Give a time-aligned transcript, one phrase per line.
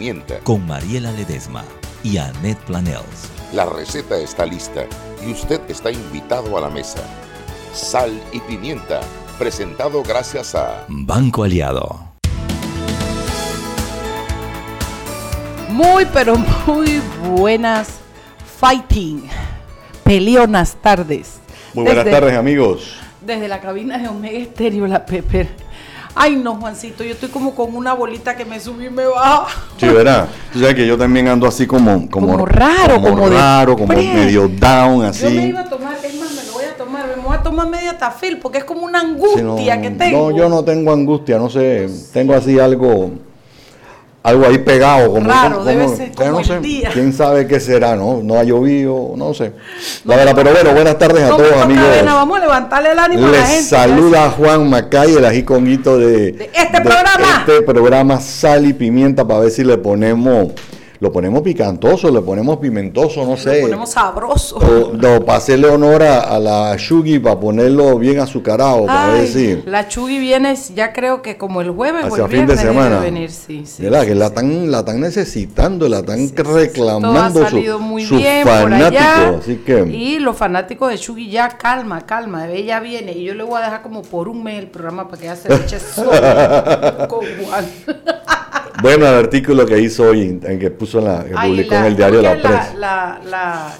[0.00, 0.38] pimienta.
[0.44, 1.62] Con Mariela Ledesma
[2.02, 3.28] y Annette Planels.
[3.52, 4.86] La receta está lista
[5.26, 7.00] y usted está invitado a la mesa.
[7.74, 9.00] Sal y pimienta,
[9.38, 12.00] presentado gracias a Banco Aliado.
[15.68, 16.36] Muy, pero
[16.66, 17.02] muy
[17.36, 17.88] buenas
[18.58, 19.24] fighting,
[20.02, 21.40] peleonas tardes.
[21.74, 22.96] Muy buenas Desde- tardes, amigos.
[23.20, 25.46] Desde la cabina de Omega Estéreo, la Pepper.
[26.14, 29.46] Ay, no, Juancito, yo estoy como con una bolita que me sube y me baja.
[29.78, 30.26] Sí, verá.
[30.52, 32.10] Tú sabes que yo también ando así como...
[32.10, 35.24] Como, Como raro, como de raro, como medio down, así.
[35.24, 37.42] Yo me iba a tomar, es más, me lo voy a tomar, me voy a
[37.42, 40.30] tomar media tafil porque es como una Sí, angustia no, que tengo.
[40.30, 41.88] No, yo no tengo angustia, no sé.
[42.12, 43.10] Tengo así algo...
[44.22, 46.90] Algo ahí pegado, como Raro, debe ser como no el sé, día.
[46.92, 48.20] quién sabe qué será, ¿no?
[48.22, 49.52] No ha llovido, no sé.
[50.04, 51.86] La verdad, pero bueno, buenas tardes a todos, amigos.
[51.86, 53.62] avena, vamos a levantarle el ánimo a la Les gente.
[53.64, 57.44] saluda Juan Macay, el ají conguito de, De este programa.
[57.46, 60.48] Este programa Sal y Pimienta para ver si le ponemos,
[61.00, 63.56] lo ponemos picantoso, le ponemos pimentoso, no sé.
[63.56, 64.56] Lo ponemos sabroso.
[64.58, 69.20] O, no, para hacerle honor a, a la Shugi, para ponerlo bien azucarado, para Ay,
[69.20, 69.62] ver si.
[69.64, 72.62] La Chugui viene, ya creo que como el jueves o Hacia el fin de viernes
[72.62, 72.98] debe semana.
[73.00, 73.82] venir, sí, sí.
[73.82, 74.02] ¿Verdad?
[74.02, 78.18] sí, que la están, la están necesitando, la están Todo reclamando ha su- muy sus
[78.18, 79.00] bien por fanáticos.
[79.02, 79.38] allá.
[79.40, 79.80] Así que.
[79.86, 83.12] Y los fanáticos de Chugi ya, calma, calma, ella viene.
[83.12, 85.36] Y yo le voy a dejar como por un mes el programa para que ella
[85.36, 86.10] se eche solo
[87.08, 87.64] con Juan.
[88.82, 91.84] Bueno, el artículo que hizo hoy, en que puso en la, que Ay, publicó en
[91.84, 92.74] el diario La Prensa.
[92.76, 93.74] La, la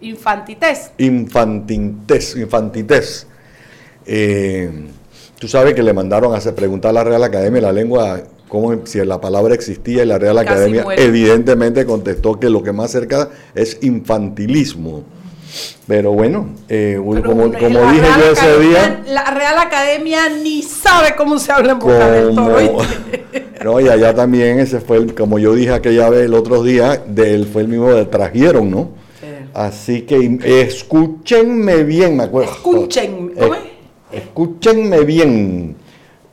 [0.00, 0.92] infantitez.
[0.98, 3.26] Infantintes, infantites.
[4.06, 4.70] Eh,
[5.38, 8.86] tú sabes que le mandaron a preguntar a la Real Academia de la Lengua cómo,
[8.86, 11.04] si la palabra existía y la Real Casi Academia muere.
[11.04, 15.04] evidentemente contestó que lo que más cerca es infantilismo.
[15.86, 20.28] Pero bueno, eh, Pero como, como dije Real yo ese Academia- día, La Real Academia
[20.42, 22.58] ni sabe cómo se habla en boca del toro.
[23.64, 27.02] no, y allá también ese fue, el, como yo dije aquella vez el otro día,
[27.06, 28.90] del, fue el mismo del trajeron, ¿no?
[29.54, 32.52] Así que escúchenme bien, me acuerdo.
[32.52, 33.60] Escuchen, ¿cómo es?
[34.12, 35.76] Escúchenme bien.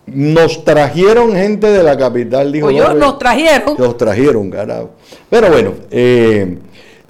[0.06, 2.72] Nos trajeron gente de la capital, dijo.
[2.72, 3.76] No, nos trajeron.
[3.78, 4.92] Nos trajeron, carajo.
[5.30, 6.58] Pero bueno, eh,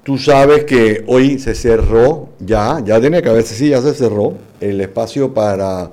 [0.06, 4.34] tú sabes que hoy se cerró, ya, ya tenía que haberse, sí, ya se cerró
[4.60, 5.90] el espacio para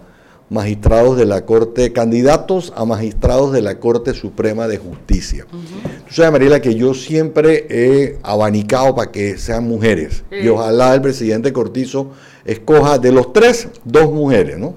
[0.52, 5.48] magistrados de la Corte, candidatos a magistrados de la Corte Suprema de Justicia.
[5.50, 10.24] Tú sabes, Mariela, que yo siempre he abanicado para que sean mujeres.
[10.30, 12.12] Y ojalá el presidente Cortizo
[12.46, 14.76] escoja de los tres, dos mujeres, ¿no?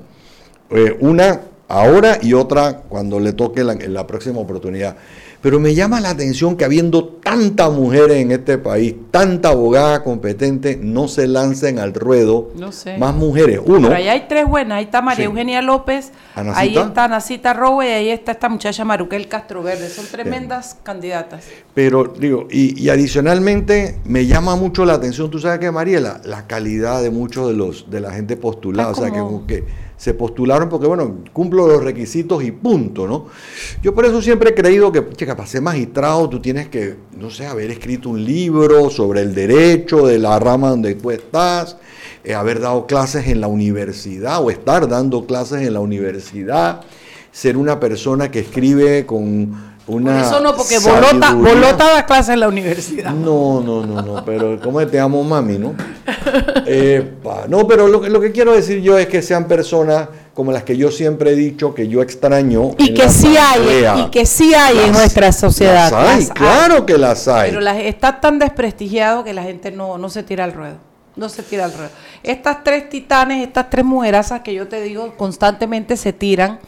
[0.71, 4.97] Eh, una ahora y otra cuando le toque la, en la próxima oportunidad.
[5.47, 10.77] Pero me llama la atención que habiendo tantas mujeres en este país, tanta abogada competente,
[10.83, 12.99] no se lancen al ruedo No sé.
[12.99, 13.61] más mujeres.
[13.65, 14.79] Uno, Pero ahí hay tres buenas.
[14.79, 15.31] Ahí está María Sí.
[15.31, 16.61] Eugenia López, Anacita.
[16.61, 19.89] ahí está Anacita Rowe y ahí está esta muchacha Maruquel Castro Verde.
[19.89, 21.45] Son tremendas candidatas.
[21.75, 26.49] pero digo, y, y adicionalmente me llama mucho la atención, tú sabes que Mariela, la
[26.49, 29.65] calidad de muchos de los de la gente postulada, Es o sea, que, que
[29.97, 33.27] se postularon porque, bueno, cumplo los requisitos y punto, ¿no?
[33.83, 37.31] Yo por eso siempre he creído que, chica, para ser magistrado tú tienes que, no
[37.31, 41.79] sé, haber escrito un libro sobre el derecho de la rama donde tú estás,
[42.25, 46.83] eh, haber dado clases en la universidad o estar dando clases en la universidad,
[47.33, 50.13] ser una persona que escribe con una...
[50.15, 53.11] Por eso no, porque Bolota, da clases en la universidad.
[53.13, 54.91] No, no, no, no, pero ¿cómo es?
[54.91, 55.75] te amo mami, no?
[56.67, 60.53] Epa, no, pero lo, que- lo que quiero decir yo es que sean personas como
[60.53, 62.73] las que yo siempre he dicho que yo extraño.
[62.79, 65.91] Y que sí hay, y que sí hay en nuestra sociedad.
[65.91, 66.37] Las hay, las hay.
[66.37, 67.51] claro que las hay.
[67.51, 70.77] Pero las, está tan desprestigiado que la gente no, no se tira al ruedo.
[71.15, 71.89] No se tira al ruedo.
[72.23, 76.59] Estas tres titanes, estas tres mujerazas que yo te digo, constantemente se tiran.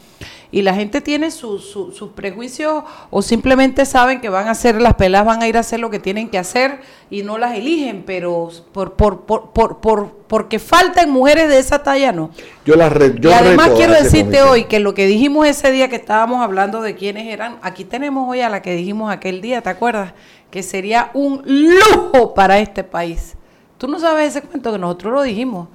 [0.51, 4.81] Y la gente tiene su- su- sus prejuicios o simplemente saben que van a hacer,
[4.81, 6.79] las pelas van a ir a hacer lo que tienen que hacer
[7.11, 11.83] y no las eligen, pero por, por, por, por, por- porque faltan mujeres de esa
[11.83, 12.31] talla, no.
[12.65, 15.87] Yo las re- yo y además quiero decirte hoy que lo que dijimos ese día
[15.87, 19.61] que estábamos hablando de quiénes eran, aquí tenemos hoy a la que dijimos aquel día,
[19.61, 20.13] ¿te acuerdas?
[20.49, 23.35] Que sería un lujo para este país.
[23.77, 25.67] Tú no sabes ese cuento que nosotros lo dijimos.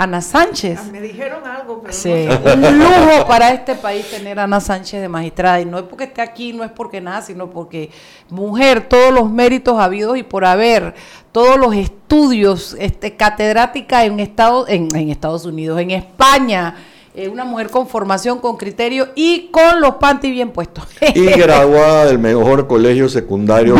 [0.00, 0.92] Ana Sánchez.
[0.92, 2.54] Me dijeron algo, pero Sí, no sé.
[2.68, 5.60] un lujo para este país tener a Ana Sánchez de magistrada.
[5.60, 7.90] Y no es porque esté aquí, no es porque nada, sino porque
[8.30, 10.94] mujer, todos los méritos habidos y por haber,
[11.32, 16.76] todos los estudios, este, catedrática en Estados, en, en Estados Unidos, en España,
[17.18, 20.84] eh, una mujer con formación, con criterio y con los panties bien puestos.
[21.14, 23.74] Y graduada del mejor colegio secundario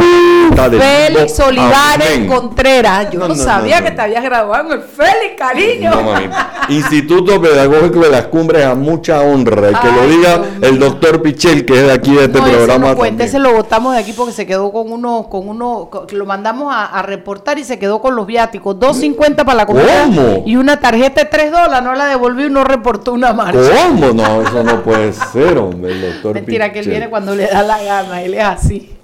[0.57, 1.39] Félix.
[1.41, 2.27] Olivares.
[2.29, 3.11] Contreras.
[3.11, 5.91] Yo no, No, no, sabía no, que te habías graduado en el Félix, cariño.
[6.03, 6.29] Mami.
[6.71, 9.71] Instituto Pedagógico de las Cumbres a mucha honra.
[9.71, 12.47] Y que lo Ay, diga el doctor Pichel, que es de aquí de este No,
[12.47, 13.21] ese programa también.
[13.21, 16.87] ese lo botamos de aquí porque se quedó con uno, con uno, lo mandamos a,
[16.87, 20.43] a reportar y se quedó con los viáticos, 2.50 para la comida ¿Cómo?
[20.45, 23.61] y una tarjeta de 3 dólares, no la devolvió y no reportó una marcha.
[23.89, 24.13] ¿Cómo?
[24.13, 27.63] No, eso no puede ser, hombre, el doctor Mentira que él viene cuando le da
[27.63, 28.95] la gana, él es así.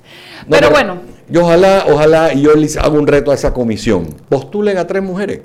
[0.47, 0.99] No, pero, bueno,
[1.29, 4.07] Yo ojalá, ojalá, y yo les hago un reto a esa comisión.
[4.29, 5.41] Postulen a tres mujeres.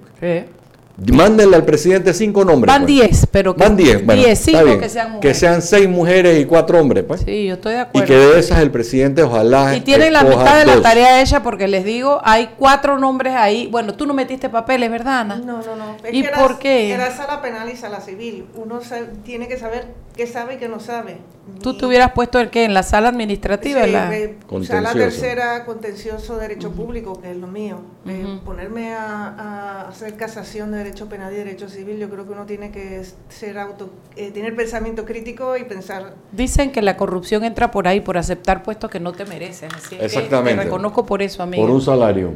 [1.13, 2.67] Mándenle al presidente cinco nombres.
[2.73, 2.93] van pues.
[2.93, 4.79] 10, pero que Van 10, bueno, 10, está cinco bien.
[4.79, 5.39] que sean Que mujeres.
[5.39, 7.21] sean seis mujeres y cuatro hombres, pues.
[7.25, 8.07] Sí, yo estoy de Y acuerdo.
[8.07, 10.83] que de esas el presidente ojalá Y tienen la mitad de la dos.
[10.83, 13.67] tarea hecha porque les digo, hay cuatro nombres ahí.
[13.67, 15.35] Bueno, tú no metiste papeles, ¿verdad, Ana?
[15.37, 15.95] No, no, no.
[16.03, 16.91] Es ¿Y que por era, qué?
[16.91, 18.45] Era sala penal y sala civil.
[18.55, 19.85] Uno sa- tiene que saber
[20.19, 21.15] qué sabe y qué no sabe.
[21.63, 23.81] Tú te hubieras puesto el que en la sala administrativa.
[23.83, 27.79] Sí, en la- sala tercera, contencioso, derecho público, que es lo mío.
[28.05, 32.33] Eh, ponerme a, a hacer casación de derecho penal y derecho civil, yo creo que
[32.33, 37.45] uno tiene que ser auto, eh, tener pensamiento crítico y pensar Dicen que la corrupción
[37.45, 39.73] entra por ahí, por aceptar puestos que no te mereces.
[39.73, 40.57] Así es que Exactamente.
[40.57, 41.63] te reconozco por eso, amigo.
[41.63, 42.33] Por un salario.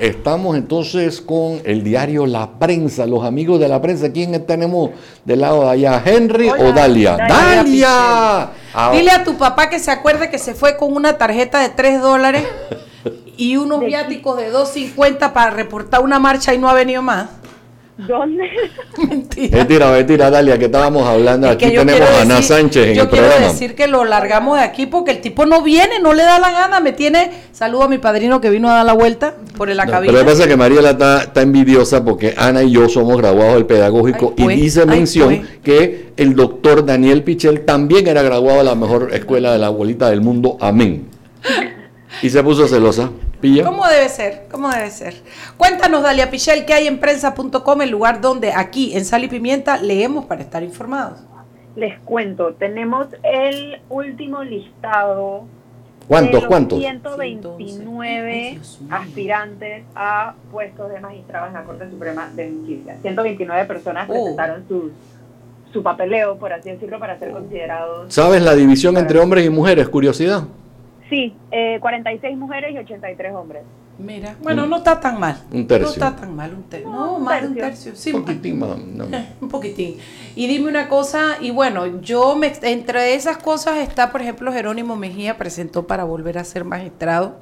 [0.00, 4.12] Estamos entonces con el diario La Prensa, los amigos de la prensa.
[4.12, 4.90] ¿Quién tenemos
[5.24, 6.02] del lado de allá?
[6.04, 7.16] ¿Henry Hola, o Dalia?
[7.16, 8.50] Dalia ¡Dalia!
[8.74, 11.70] Ah, Dile a tu papá que se acuerde que se fue con una tarjeta de
[11.70, 12.44] 3 dólares
[13.36, 17.30] y unos viáticos de 2.50 para reportar una marcha y no ha venido más.
[17.98, 18.44] ¿Dónde?
[19.08, 19.58] Mentira.
[19.58, 21.48] Mentira, mentira, Dalia, que estábamos hablando.
[21.48, 23.52] Es Aquí yo tenemos quiero a Ana decir- Sánchez en yo el quiero programa.
[23.52, 26.52] decir que lo largamos de aquí porque el tipo no viene, no le da la
[26.52, 27.30] gana, me tiene.
[27.50, 30.12] Saludo a mi padrino que vino a dar la vuelta por la No, cabina.
[30.12, 33.16] pero lo que pasa es que Mariela está, está envidiosa porque Ana y yo somos
[33.18, 35.48] graduados del pedagógico Ay, pues, y dice ay, mención pues.
[35.64, 40.08] que el doctor Daniel Pichel también era graduado de la mejor escuela de la bolita
[40.08, 40.56] del mundo.
[40.60, 41.08] Amén.
[42.22, 43.10] Y se puso celosa.
[43.40, 43.64] ¿Pilla?
[43.64, 44.46] ¿Cómo debe ser?
[44.50, 45.14] ¿Cómo debe ser?
[45.56, 49.76] Cuéntanos, Dalia Pichel, qué hay en prensa.com, el lugar donde aquí en Sal y Pimienta
[49.78, 51.20] leemos para estar informados.
[51.76, 55.44] Les cuento, tenemos el último listado.
[56.08, 56.32] ¿Cuántos?
[56.32, 56.78] de los ¿Cuántos?
[56.80, 58.94] 129 Ay, Dios mío.
[58.96, 62.96] aspirantes a puestos de magistrados en la Corte Suprema de Justicia.
[63.02, 64.12] 129 personas Oh.
[64.14, 64.90] presentaron sus,
[65.72, 68.12] su papeleo, por así decirlo, para ser considerados.
[68.12, 69.86] ¿Sabes la división entre hombres y mujeres?
[69.88, 70.44] Curiosidad.
[71.08, 73.62] Sí, eh, 46 mujeres y 83 hombres.
[73.98, 75.42] Mira, bueno, no está tan mal.
[75.50, 75.86] Un tercio.
[75.86, 76.88] No está tan mal, un tercio.
[76.88, 77.96] No, No, un más de un tercio.
[77.96, 78.78] Sí, Un poquitín más.
[78.78, 79.06] no.
[79.40, 79.96] Un poquitín.
[80.36, 84.94] Y dime una cosa, y bueno, yo me, entre esas cosas está, por ejemplo, Jerónimo
[84.94, 87.40] Mejía presentó para volver a ser magistrado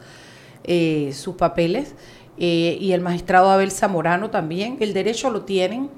[0.64, 1.94] eh, sus papeles,
[2.38, 5.90] eh, y el magistrado Abel Zamorano también, el derecho lo tienen.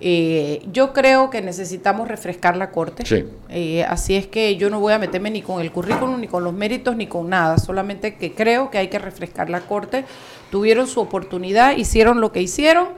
[0.00, 3.06] Eh, yo creo que necesitamos refrescar la corte.
[3.06, 3.24] Sí.
[3.48, 6.44] Eh, así es que yo no voy a meterme ni con el currículum, ni con
[6.44, 7.58] los méritos, ni con nada.
[7.58, 10.04] Solamente que creo que hay que refrescar la corte.
[10.50, 12.88] Tuvieron su oportunidad, hicieron lo que hicieron.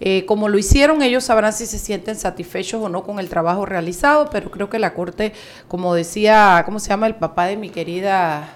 [0.00, 3.64] Eh, como lo hicieron, ellos sabrán si se sienten satisfechos o no con el trabajo
[3.64, 4.28] realizado.
[4.30, 5.32] Pero creo que la corte,
[5.68, 8.48] como decía, ¿cómo se llama el papá de mi querida?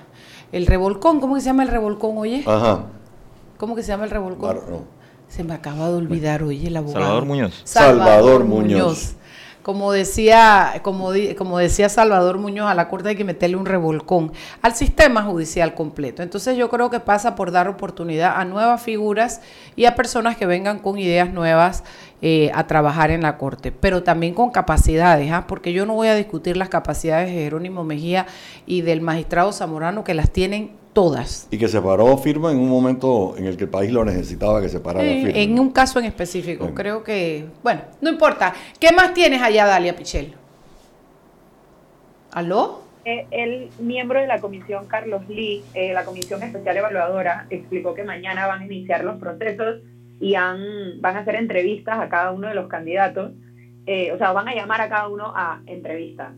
[0.50, 1.20] El revolcón.
[1.20, 2.42] ¿Cómo que se llama el revolcón, oye?
[2.46, 2.84] Ajá.
[3.58, 4.56] ¿Cómo que se llama el revolcón?
[4.56, 5.01] Mar- no.
[5.34, 7.00] Se me acaba de olvidar, oye, el abogado.
[7.00, 7.62] Salvador Muñoz.
[7.64, 9.14] Salvador Muñoz.
[9.62, 14.32] Como decía, como, como decía Salvador Muñoz, a la Corte hay que meterle un revolcón
[14.60, 16.22] al sistema judicial completo.
[16.22, 19.40] Entonces yo creo que pasa por dar oportunidad a nuevas figuras
[19.74, 21.82] y a personas que vengan con ideas nuevas
[22.20, 25.46] eh, a trabajar en la Corte, pero también con capacidades, ¿ah?
[25.46, 28.26] porque yo no voy a discutir las capacidades de Jerónimo Mejía
[28.66, 31.48] y del magistrado Zamorano, que las tienen todas.
[31.50, 34.60] Y que se paró firme en un momento en el que el país lo necesitaba
[34.60, 35.42] que se parara Eh, firme.
[35.42, 36.72] en un caso en específico, Sí.
[36.74, 38.52] creo que, bueno, no importa.
[38.78, 40.34] ¿Qué más tienes allá, Dalia Pichel?
[42.32, 42.82] ¿Aló?
[43.04, 48.04] Eh, el miembro de la comisión, Carlos Lee, eh, la comisión especial evaluadora, explicó que
[48.04, 49.80] mañana van a iniciar los procesos
[50.20, 53.32] y han- van a hacer entrevistas a cada uno de los candidatos.
[53.86, 56.32] Eh, o sea, van a llamar a cada uno a entrevista.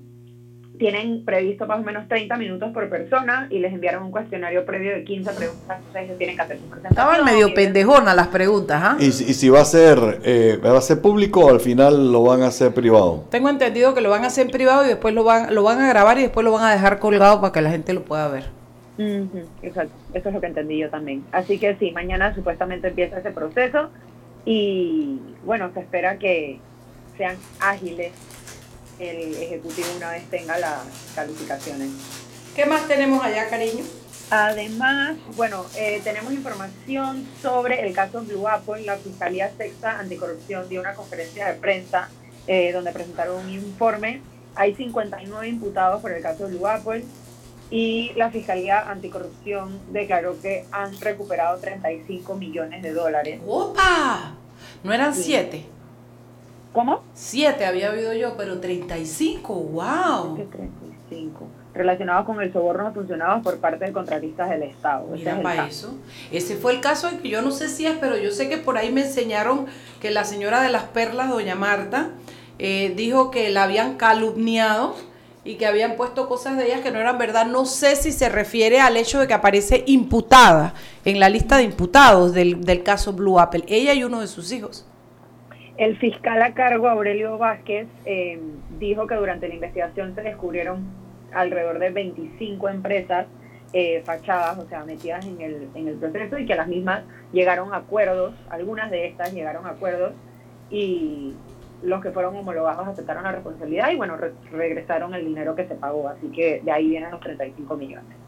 [0.79, 4.93] Tienen previsto más o menos 30 minutos por persona y les enviaron un cuestionario previo
[4.93, 5.77] de 15 preguntas.
[5.79, 7.07] Entonces ellos tienen que hacer su presentación.
[7.15, 8.97] Estaban medio pendejonas las preguntas, ¿ah?
[8.99, 12.11] Y, si- y si va a ser eh, va a ser público o al final
[12.13, 13.25] lo van a hacer privado.
[13.31, 15.89] Tengo entendido que lo van a hacer privado y después lo van, lo van a
[15.89, 18.45] grabar y después lo van a dejar colgado para que la gente lo pueda ver.
[19.63, 21.25] Exacto, eso es lo que entendí yo también.
[21.33, 23.91] Así que sí, mañana supuestamente empieza ese proceso
[24.45, 26.59] y bueno, se espera que
[27.17, 28.13] sean ágiles
[28.99, 30.81] el Ejecutivo una vez tenga las
[31.15, 31.91] calificaciones.
[32.55, 33.85] ¿Qué más tenemos allá, cariño?
[34.31, 38.83] Además, bueno, eh, tenemos información sobre el caso Blue Apple.
[38.85, 42.09] La Fiscalía Sexta Anticorrupción dio una conferencia de prensa
[42.47, 44.23] eh, donde presentaron un informe.
[44.55, 47.05] Hay 59 imputados por el caso Blue Apple
[47.71, 53.41] y la Fiscalía Anticorrupción declaró que han recuperado 35 millones de dólares.
[53.47, 54.35] ¡Opa!
[54.83, 55.65] ¿No eran siete?
[56.75, 57.05] ¿Cómo?
[57.15, 60.35] Siete había oído yo, pero 35, wow.
[60.35, 65.07] 35 relacionados con el soborno de funcionarios por parte de contratistas del Estado.
[65.13, 65.95] Mira para eso.
[66.31, 68.59] Ese fue el caso en que yo no sé si es, pero yo sé que
[68.59, 69.67] por ahí me enseñaron
[70.01, 72.11] que la señora de las perlas, doña Marta,
[72.59, 74.95] eh, dijo que la habían calumniado
[75.45, 77.47] y que habían puesto cosas de ellas que no eran verdad.
[77.47, 81.65] No sé si se refiere al hecho de que aparece imputada en la lista de
[81.65, 84.87] imputados del, caso Blue Apple, ella y uno de sus hijos.
[85.77, 88.39] El fiscal a cargo, Aurelio Vázquez, eh,
[88.79, 90.85] dijo que durante la investigación se descubrieron
[91.33, 93.27] alrededor de 25 empresas
[93.73, 97.03] eh, fachadas, o sea, metidas en el, en el proceso y que las mismas
[97.33, 100.13] llegaron a acuerdos, algunas de estas llegaron a acuerdos
[100.71, 101.35] y
[101.83, 104.17] los que fueron homologados aceptaron la responsabilidad y bueno,
[104.53, 108.24] regresaron el dinero que se pagó, así que de ahí vienen los 35 millones.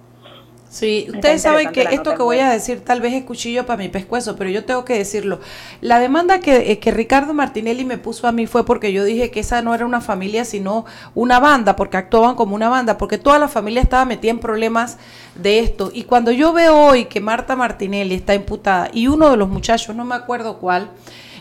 [0.68, 3.88] Sí, ustedes saben que esto que voy a decir tal vez es cuchillo para mi
[3.88, 5.40] pescuezo, pero yo tengo que decirlo.
[5.80, 9.30] La demanda que, eh, que, Ricardo Martinelli me puso a mí fue porque yo dije
[9.30, 13.16] que esa no era una familia, sino una banda, porque actuaban como una banda, porque
[13.16, 14.98] toda la familia estaba metida en problemas
[15.36, 15.90] de esto.
[15.94, 19.94] Y cuando yo veo hoy que Marta Martinelli está imputada y uno de los muchachos,
[19.94, 20.90] no me acuerdo cuál,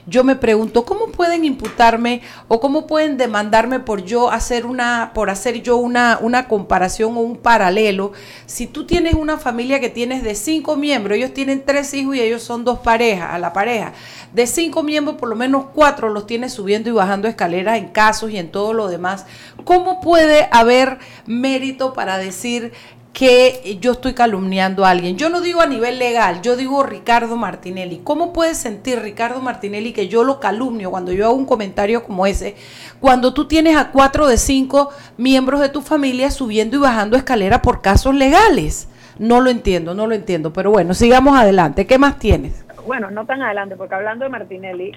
[0.08, 5.30] yo me pregunto, ¿cómo pueden imputarme o cómo pueden demandarme por yo hacer una, por
[5.30, 8.12] hacer yo una, una comparación o un paralelo?
[8.46, 12.22] Si tú tienes una familia que tienes de cinco miembros, ellos tienen tres hijos y
[12.22, 13.94] ellos son dos parejas, a la pareja.
[14.34, 18.30] De cinco miembros, por lo menos cuatro los tienes subiendo y bajando escaleras en casos
[18.32, 19.26] y en todo lo demás.
[19.64, 22.74] ¿Cómo puede haber mérito para decir
[23.16, 25.16] que yo estoy calumniando a alguien.
[25.16, 28.02] Yo no digo a nivel legal, yo digo Ricardo Martinelli.
[28.04, 32.28] ¿Cómo puede sentir Ricardo Martinelli que yo lo calumnio cuando yo hago un comentario como
[32.28, 32.56] ese?
[33.00, 37.62] Cuando tú tienes a cuatro de cinco miembros de tu familia subiendo y bajando escalera
[37.62, 38.90] por casos legales.
[39.18, 40.52] No lo entiendo, no lo entiendo.
[40.52, 41.88] Pero bueno, sigamos adelante.
[41.88, 42.66] ¿Qué más tienes?
[42.86, 44.92] Bueno, no tan adelante, porque hablando de Martinelli,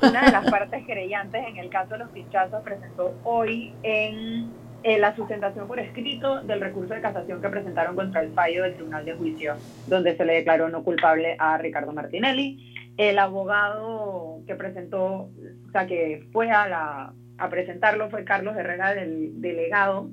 [0.00, 4.50] una de las partes creyentes en el caso de los pinchazos presentó hoy en
[4.84, 8.74] eh, la sustentación por escrito del recurso de casación que presentaron contra el fallo del
[8.74, 9.56] Tribunal de Juicio,
[9.88, 12.74] donde se le declaró no culpable a Ricardo Martinelli.
[12.96, 18.94] El abogado que presentó, o sea, que fue a, la, a presentarlo fue Carlos Herrera,
[18.94, 20.10] del delegado.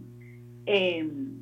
[0.66, 1.36] Em,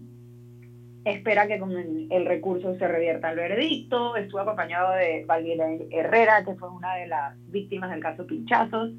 [1.06, 4.18] espera que con el, recurso se revierta el veredicto.
[4.18, 8.92] Estuvo acompañado de Valdiera Herrera, que fue una de las víctimas del caso Pinchazos.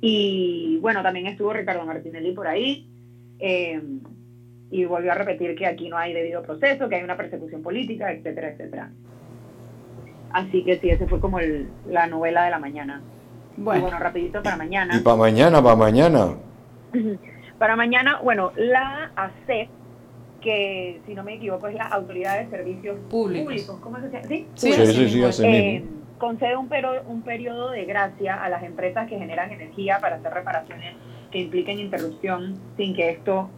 [0.00, 2.91] Y bueno, también estuvo Ricardo Martinelli por ahí.
[3.44, 3.82] Eh,
[4.70, 8.12] y volvió a repetir que aquí no hay debido proceso, que hay una persecución política,
[8.12, 8.90] etcétera, etcétera.
[10.30, 11.40] Así que sí, ese fue como
[11.86, 13.02] la novela de la mañana.
[13.56, 13.82] Bueno.
[13.82, 14.96] bueno, rapidito para mañana.
[14.96, 16.36] Y para mañana, para mañana.
[17.58, 19.68] para mañana, bueno, la ACEP,
[20.40, 24.24] que si no me equivoco es la Autoridad de Servicios Públicos, ¿cómo se llama?
[24.28, 25.84] Sí, sí, sí, sí, eh,
[26.16, 26.70] concede un,
[27.08, 30.94] un periodo de gracia a las empresas que generan energía para hacer reparaciones
[31.32, 33.48] que impliquen interrupción sin que esto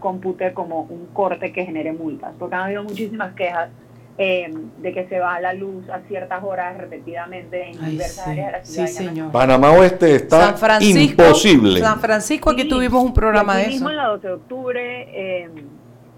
[0.00, 3.70] compute como un corte que genere multas, porque han habido muchísimas quejas
[4.18, 8.52] eh, de que se va la luz a ciertas horas repetidamente en diversas áreas de
[8.52, 8.86] la ciudad.
[8.86, 9.32] Sí, señor.
[9.32, 11.80] Panamá Oeste está imposible.
[11.80, 13.70] San Francisco, aquí tuvimos un programa de eso.
[13.70, 15.50] mismo en la 12 de octubre, eh,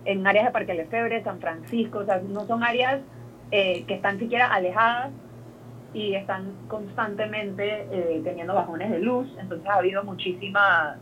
[0.05, 3.01] en áreas de Parque Lefebre, San Francisco, o sea, no son áreas
[3.51, 5.11] eh, que están siquiera alejadas
[5.95, 10.97] y están constantemente eh, teniendo bajones de luz, entonces ha habido muchísimas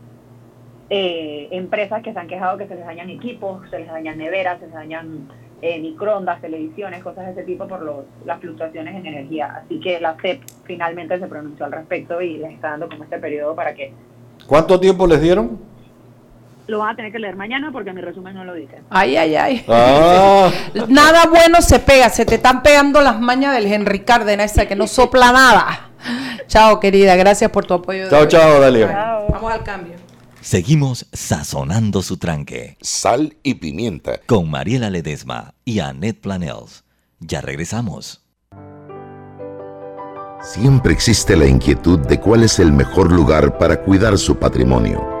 [0.89, 4.59] eh, empresas que se han quejado que se les dañan equipos, se les dañan neveras,
[4.59, 5.29] se les dañan
[5.61, 9.61] eh, microondas, televisiones, cosas de ese tipo por los, las fluctuaciones en energía.
[9.63, 13.19] Así que la CEP finalmente se pronunció al respecto y les está dando como este
[13.19, 13.93] periodo para que...
[14.47, 15.70] ¿Cuánto tiempo les dieron?
[16.71, 18.81] Lo van a tener que leer mañana porque mi resumen no lo dice.
[18.89, 19.65] Ay, ay, ay.
[19.67, 20.49] Ah.
[20.87, 24.77] nada bueno se pega, se te están pegando las mañas del Henry Cárdenas, esa que
[24.77, 25.91] no sopla nada.
[26.47, 28.09] Chao, querida, gracias por tu apoyo.
[28.09, 29.19] Chao, chao, Dalia.
[29.29, 29.95] Vamos al cambio.
[30.39, 32.77] Seguimos sazonando su tranque.
[32.79, 34.21] Sal y pimienta.
[34.25, 36.85] Con Mariela Ledesma y Annette Planels.
[37.19, 38.23] Ya regresamos.
[40.41, 45.20] Siempre existe la inquietud de cuál es el mejor lugar para cuidar su patrimonio.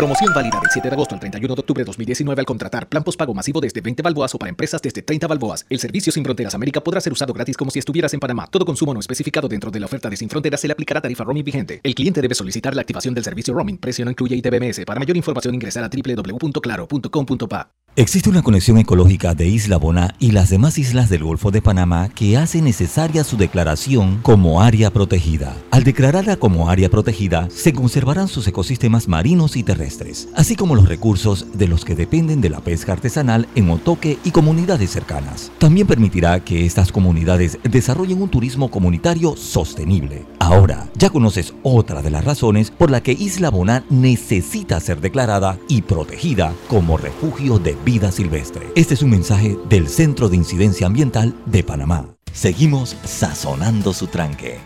[0.00, 3.04] Promoción válida del 7 de agosto al 31 de octubre de 2019 al contratar plan
[3.04, 5.66] postpago masivo desde 20 balboas o para empresas desde 30 balboas.
[5.68, 8.46] El servicio Sin Fronteras América podrá ser usado gratis como si estuvieras en Panamá.
[8.50, 11.24] Todo consumo no especificado dentro de la oferta de Sin Fronteras se le aplicará tarifa
[11.24, 11.80] roaming vigente.
[11.82, 13.76] El cliente debe solicitar la activación del servicio roaming.
[13.76, 14.86] Precio no incluye ITBMS.
[14.86, 17.70] Para mayor información ingresar a www.claro.com.pa.
[17.96, 22.08] Existe una conexión ecológica de Isla Bona y las demás islas del Golfo de Panamá
[22.08, 25.56] que hace necesaria su declaración como área protegida.
[25.72, 29.89] Al declararla como área protegida, se conservarán sus ecosistemas marinos y terrestres,
[30.34, 34.30] así como los recursos de los que dependen de la pesca artesanal en Otoque y
[34.30, 35.50] comunidades cercanas.
[35.58, 40.24] También permitirá que estas comunidades desarrollen un turismo comunitario sostenible.
[40.38, 45.58] Ahora, ya conoces otra de las razones por la que Isla Bona necesita ser declarada
[45.68, 48.68] y protegida como refugio de vida silvestre.
[48.76, 52.14] Este es un mensaje del Centro de Incidencia Ambiental de Panamá.
[52.32, 54.58] Seguimos sazonando su tranque.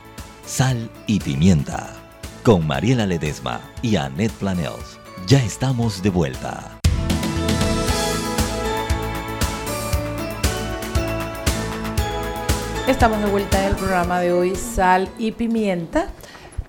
[0.47, 1.97] Sal y pimienta.
[2.43, 5.04] Con Mariela Ledesma y Annette Planels.
[5.27, 6.79] Ya estamos de vuelta.
[12.87, 16.09] Estamos de vuelta en el programa de hoy, Sal y Pimienta.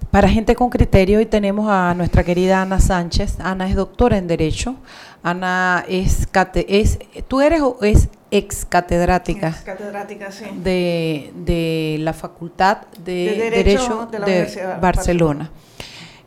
[0.09, 3.41] Para gente con criterio, hoy tenemos a nuestra querida Ana Sánchez.
[3.41, 4.77] Ana es doctora en Derecho.
[5.21, 10.45] Ana es, es tú eres o es ex catedrática, ex catedrática sí.
[10.63, 14.79] de, de la Facultad de, Derecho, de, Barcelona.
[14.79, 15.51] Barcelona.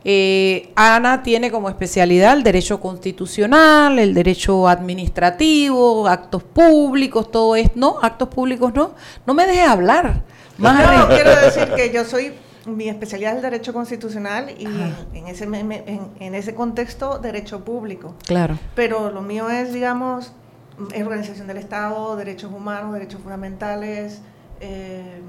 [0.05, 7.73] Eh, Ana tiene como especialidad el derecho constitucional, el derecho administrativo, actos públicos, todo esto.
[7.77, 8.93] No, actos públicos no.
[9.27, 10.23] No me dejes hablar.
[10.57, 12.33] Más no, quiero decir que yo soy
[12.67, 14.67] mi especialidad es el derecho constitucional y
[15.15, 18.15] en ese, en, ese contexto derecho público.
[18.27, 18.59] Claro.
[18.75, 20.33] Pero lo mío es, digamos,
[20.79, 24.21] organización del Estado, derechos humanos, derechos fundamentales,
[24.61, 25.23] eh,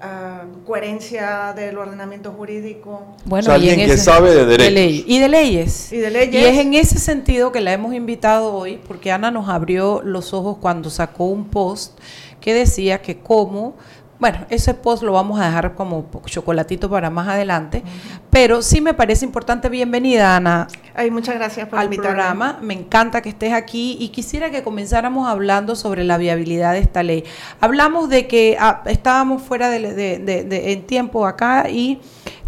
[0.00, 3.02] ah, coherencia del ordenamiento jurídico.
[3.24, 5.04] Bueno, alguien que sabe de derechos.
[5.06, 5.92] y de leyes.
[5.92, 6.34] Y de leyes.
[6.34, 10.32] Y es en ese sentido que la hemos invitado hoy, porque Ana nos abrió los
[10.34, 11.98] ojos cuando sacó un post
[12.40, 13.74] que decía que cómo
[14.20, 17.82] bueno, ese post lo vamos a dejar como chocolatito para más adelante,
[18.28, 19.70] pero sí me parece importante.
[19.70, 20.68] Bienvenida, Ana.
[20.94, 22.58] Ay, muchas gracias por al programa.
[22.60, 27.02] Me encanta que estés aquí y quisiera que comenzáramos hablando sobre la viabilidad de esta
[27.02, 27.24] ley.
[27.60, 31.98] Hablamos de que ah, estábamos fuera de, en tiempo acá y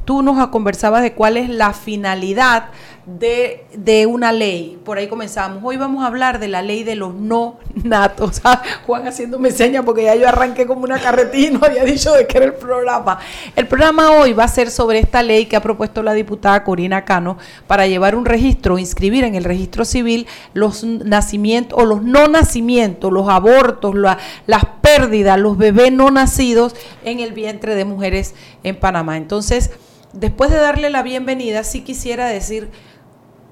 [0.05, 2.67] tú nos conversabas de cuál es la finalidad
[3.07, 4.79] de, de, una ley.
[4.85, 5.61] Por ahí comenzamos.
[5.65, 8.41] Hoy vamos a hablar de la ley de los no natos.
[8.53, 12.13] Ah, Juan haciéndome señas porque ya yo arranqué como una carretilla y no había dicho
[12.13, 13.21] de qué era el programa.
[13.55, 17.05] El programa hoy va a ser sobre esta ley que ha propuesto la diputada Corina
[17.05, 17.39] Cano
[17.69, 23.13] para llevar un registro, inscribir en el registro civil los nacimientos o los no nacimientos,
[23.13, 28.35] los abortos, las pérdidas, los bebés no nacidos en el vientre de mujeres
[28.65, 29.17] en Panamá.
[29.17, 29.71] Entonces,
[30.13, 32.71] después de darle la bienvenida, sí quisiera decir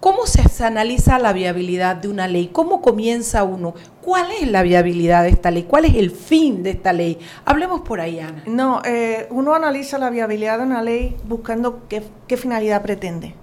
[0.01, 2.49] ¿Cómo se analiza la viabilidad de una ley?
[2.53, 3.75] ¿Cómo comienza uno?
[4.03, 5.65] ¿Cuál es la viabilidad de esta ley?
[5.65, 7.19] ¿Cuál es el fin de esta ley?
[7.45, 8.43] Hablemos por ahí, Ana.
[8.47, 12.03] No, eh, uno analiza la viabilidad de una ley buscando qué,
[12.37, 13.35] finalidad pretende.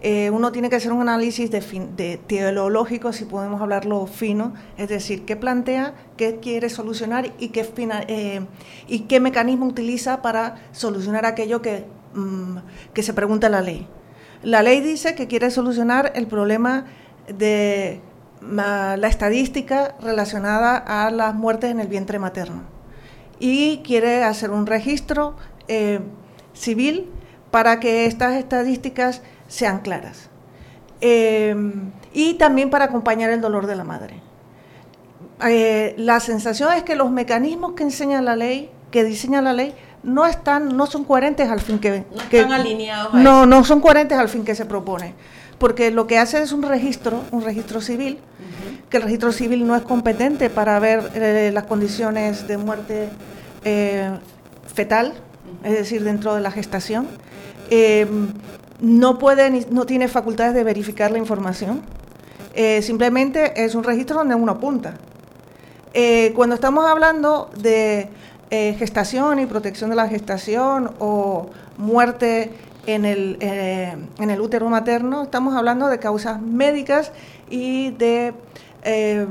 [0.00, 1.60] Eh, uno tiene que hacer un análisis de,
[1.96, 7.68] de, teológico, si podemos hablarlo fino, es decir, qué plantea, qué quiere solucionar y qué,
[8.08, 8.40] eh,
[8.86, 12.58] y qué mecanismo utiliza para solucionar aquello que, mm,
[12.94, 13.86] que se pregunta la ley.
[14.42, 16.86] La ley dice que quiere solucionar el problema
[17.26, 18.00] de
[18.40, 22.62] la estadística relacionada a las muertes en el vientre materno
[23.40, 25.36] y quiere hacer un registro
[25.68, 26.00] eh,
[26.54, 27.10] civil
[27.50, 30.30] para que estas estadísticas sean claras.
[31.00, 34.20] Em, y también para acompañar el dolor de la madre.
[35.46, 39.74] eh, la sensación es que los mecanismos que enseña la ley, que diseña la ley,
[40.08, 43.64] no están, no son coherentes al fin que, No que- están alineados a no, no
[43.64, 45.14] son coherentes al fin que se propone,
[45.58, 48.18] porque lo que hace es un registro, un registro civil,
[48.90, 53.08] que el registro civil no es competente para ver eh, las condiciones de muerte
[53.64, 54.10] eh,
[54.74, 55.12] fetal,
[55.62, 57.06] es decir, dentro de la gestación.
[57.70, 58.06] Eh,
[58.80, 61.82] no puede, no tiene facultades de verificar la información.
[62.54, 64.94] Eh, simplemente es un registro donde uno apunta.
[66.36, 68.08] Cuando estamos hablando de
[68.50, 72.52] eh, gestación y protección de la gestación o muerte
[72.86, 77.12] en el, eh, en el útero materno, estamos hablando de causas médicas
[77.50, 78.32] y de
[78.84, 79.26] eh,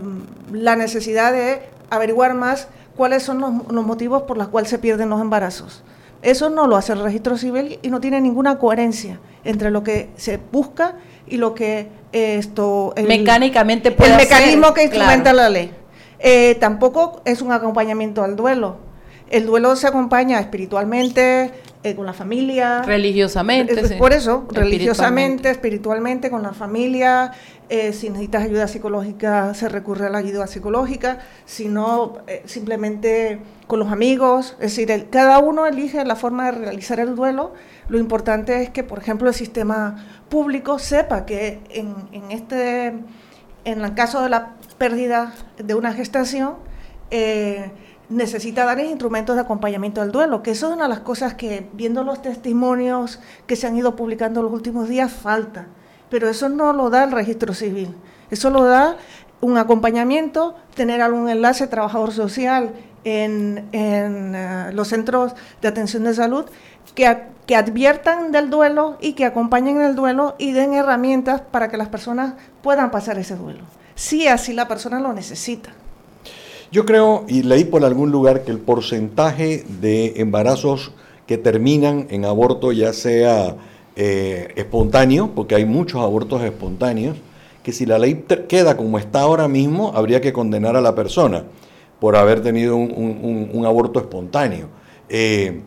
[0.52, 5.10] la necesidad de averiguar más cuáles son los, los motivos por los cuales se pierden
[5.10, 5.84] los embarazos.
[6.22, 10.10] Eso no lo hace el registro civil y no tiene ninguna coherencia entre lo que
[10.18, 10.96] se busca
[11.28, 12.94] y lo que eh, esto...
[12.96, 15.38] el- Mecánicamente puede El hacer, mecanismo que instrumenta claro.
[15.38, 15.72] la ley.
[16.20, 18.78] Eh, tampoco es un acompañamiento al duelo.
[19.30, 21.52] El duelo se acompaña espiritualmente,
[21.84, 22.82] eh, con la familia.
[22.84, 23.98] Religiosamente, Eh.
[23.98, 27.32] Por eso, religiosamente, espiritualmente, con la familia.
[27.70, 31.20] Eh, si necesitas ayuda psicológica, se recurre a la ayuda psicológica.
[31.46, 34.54] Si no, eh, simplemente con los amigos.
[34.60, 37.54] Es decir, el- cada uno elige la forma de realizar el duelo.
[37.90, 42.88] Lo importante es que, por ejemplo, el sistema público sepa que en, en este,
[43.66, 46.56] en el caso de la pérdida de una gestación,
[47.12, 47.72] eh,
[48.10, 51.70] necesita dar instrumentos de acompañamiento al duelo, que eso es una de las cosas que,
[51.74, 55.68] viendo los testimonios que se han ido publicando los últimos días, falta.
[56.10, 57.94] Pero eso no lo da el registro civil.
[58.32, 58.98] Eso lo da
[59.42, 62.72] un acompañamiento, tener algún enlace trabajador social
[63.04, 66.46] en, eh, los centros de atención de salud
[66.96, 71.78] que, que adviertan del duelo y que acompañen el duelo y den herramientas para que
[71.78, 73.64] las personas puedan pasar ese duelo.
[73.96, 75.72] Si así la persona lo necesita.
[76.72, 80.92] Yo creo, y leí por algún lugar, que el porcentaje de embarazos
[81.26, 83.56] que terminan en aborto, ya sea
[83.96, 87.18] eh, espontáneo, porque hay muchos abortos espontáneos,
[87.64, 91.44] que si la ley queda como está ahora mismo, habría que condenar a la persona
[92.00, 94.68] por haber tenido un, aborto espontáneo.
[95.10, 95.62] Eh,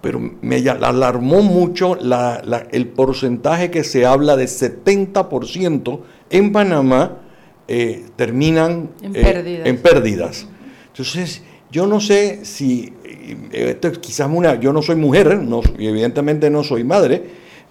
[0.00, 7.18] pero me alarmó mucho la- la- el porcentaje que se habla de 70% en Panamá
[7.68, 9.66] eh, terminan En eh, pérdidas.
[9.66, 10.46] en pérdidas.
[10.88, 15.60] Entonces, yo no sé si, eh, esto es quizás una, yo no soy mujer, no,
[15.78, 17.22] y evidentemente no soy madre,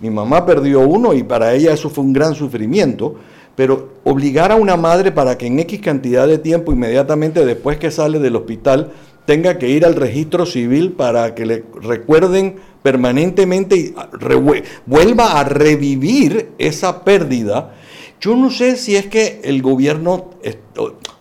[0.01, 3.15] mi mamá perdió uno y para ella eso fue un gran sufrimiento,
[3.55, 7.89] pero obligar a una madre para que en X cantidad de tiempo, inmediatamente después que
[7.89, 8.91] sale del hospital,
[9.25, 15.43] tenga que ir al registro civil para que le recuerden permanentemente y re- vuelva a
[15.45, 17.73] revivir esa pérdida.
[18.19, 20.32] Yo no sé si es que el gobierno,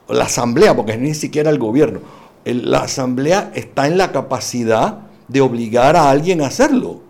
[0.08, 2.00] la asamblea, porque ni siquiera el gobierno,
[2.44, 7.00] la asamblea está en la capacidad de obligar a alguien a hacerlo.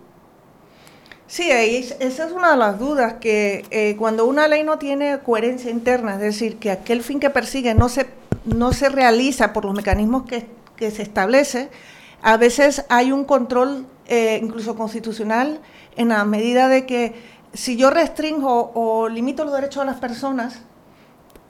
[1.27, 5.71] Sí, esa es una de las dudas, que eh, cuando una ley no tiene coherencia
[5.71, 8.07] interna, es decir, que aquel fin que persigue no se,
[8.45, 10.45] no se realiza por los mecanismos que,
[10.75, 11.69] que se establece,
[12.21, 15.59] a veces hay un control eh, incluso constitucional
[15.95, 17.13] en la medida de que
[17.55, 20.59] si yo restringo o limito los derechos de las personas,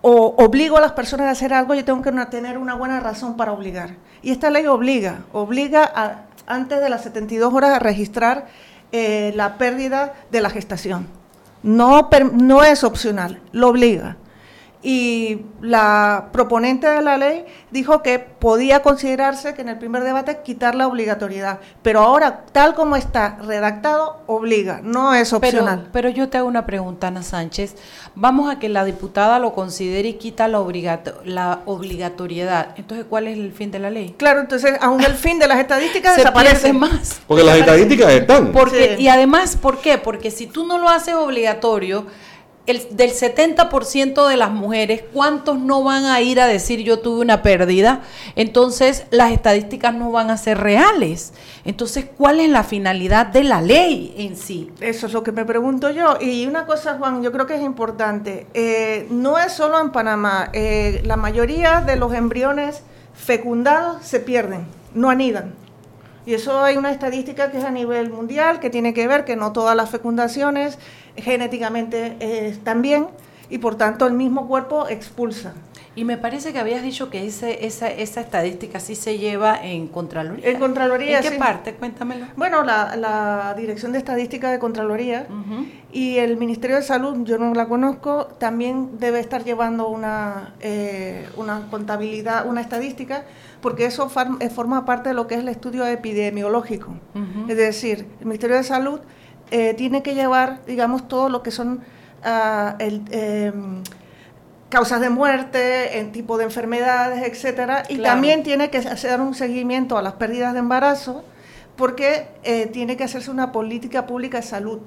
[0.02, 3.36] o obligo a las personas a hacer algo, yo tengo que tener una buena razón
[3.36, 3.96] para obligar.
[4.22, 8.46] Y esta ley obliga, obliga a, antes de las 72 horas a registrar
[8.92, 11.08] eh, la pérdida de la gestación.
[11.64, 14.18] No, no es opcional, lo obliga.
[14.88, 20.42] Y la proponente de la ley dijo que podía considerarse que en el primer debate
[20.44, 25.90] quitar la obligatoriedad, pero ahora, tal como está redactado, obliga, no es opcional.
[25.92, 27.76] pero yo te hago una pregunta, Ana Sánchez.
[28.14, 32.76] Vamos a que la diputada lo considere y quita la, obligato- la obligatoriedad.
[32.78, 34.14] Entonces, ¿cuál es el fin de la ley?
[34.18, 37.22] Claro, entonces, aún el fin de las estadísticas Se desaparece más.
[37.26, 38.52] Porque las estadísticas están.
[38.52, 39.04] Porque, Sí.
[39.04, 39.98] Y además, ¿por qué?
[39.98, 42.06] Porque si tú no lo haces obligatorio,
[42.66, 47.22] el, del 70% de las mujeres, ¿cuántos no van a ir a decir yo tuve
[47.22, 48.02] una pérdida?
[48.36, 51.34] Entonces, las estadísticas no van a ser reales.
[51.64, 54.72] Entonces, ¿cuál es la finalidad de la ley en sí?
[54.82, 56.18] Eso es lo que me pregunto yo.
[56.20, 58.48] Y una cosa, Juan, yo creo que es importante.
[58.54, 60.50] eh, no es solo en Panamá.
[60.54, 62.82] eh, la mayoría de los embriones
[63.14, 65.54] fecundados se pierden, no anidan.
[66.26, 69.36] Y eso hay una estadística que es a nivel mundial, que tiene que ver que
[69.36, 70.80] no todas las fecundaciones
[71.16, 73.08] genéticamente eh, están bien
[73.50, 75.54] y por tanto el mismo cuerpo expulsa.
[75.98, 79.88] Y me parece que habías dicho que ese, esa, esa estadística sí se lleva en
[79.88, 80.50] Contraloría.
[80.50, 81.38] En Contraloría, ¿En qué sí.
[81.38, 81.74] parte?
[81.76, 82.26] Cuéntamelo.
[82.36, 85.26] Bueno, la, la Dirección de Estadística de Contraloría
[85.94, 91.30] y el Ministerio de Salud, yo no la conozco, también debe estar llevando una, eh,
[91.38, 93.24] una contabilidad, una estadística,
[93.62, 96.94] porque eso far- eh, forma parte de lo que es el estudio epidemiológico.
[97.48, 99.00] Es decir, el Ministerio de Salud
[99.50, 101.80] eh, tiene que llevar, digamos, todo lo que son
[102.24, 103.82] ah, el, em,
[104.76, 108.14] causas de muerte, en tipo de enfermedades, etcétera, y Claro.
[108.16, 111.24] también tiene que hacer un seguimiento a las pérdidas de embarazo,
[111.78, 114.82] porque eh, tiene que hacerse una política pública de salud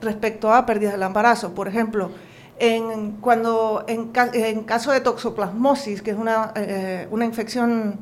[0.00, 1.52] respecto a pérdidas del embarazo.
[1.52, 2.12] Por ejemplo,
[2.60, 7.98] en, cuando en, en caso de toxoplasmosis, que es una, eh, una infección...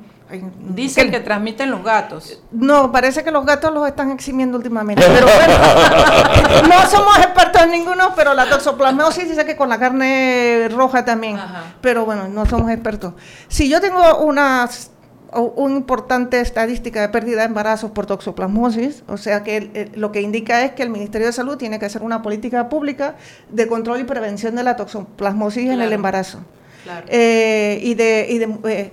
[0.75, 2.41] Dicen que transmiten los gatos.
[2.51, 5.05] no, parece que los gatos los están eximiendo últimamente.
[5.13, 10.69] Pero bueno, no somos expertos en ninguno, pero la toxoplasmosis dice que con la carne
[10.71, 11.39] roja también.
[11.81, 13.15] Pero bueno, no somos expertos.
[13.49, 14.69] Si yo tengo una,
[15.33, 20.65] una importante estadística de pérdida de embarazos por toxoplasmosis, o sea que lo que indica
[20.65, 23.17] es que el Ministerio de Salud tiene que hacer una política pública
[23.51, 26.41] de control y prevención de la toxoplasmosis en el embarazo.
[26.85, 27.07] Claro.
[27.09, 28.93] Eh, y de, y de, eh,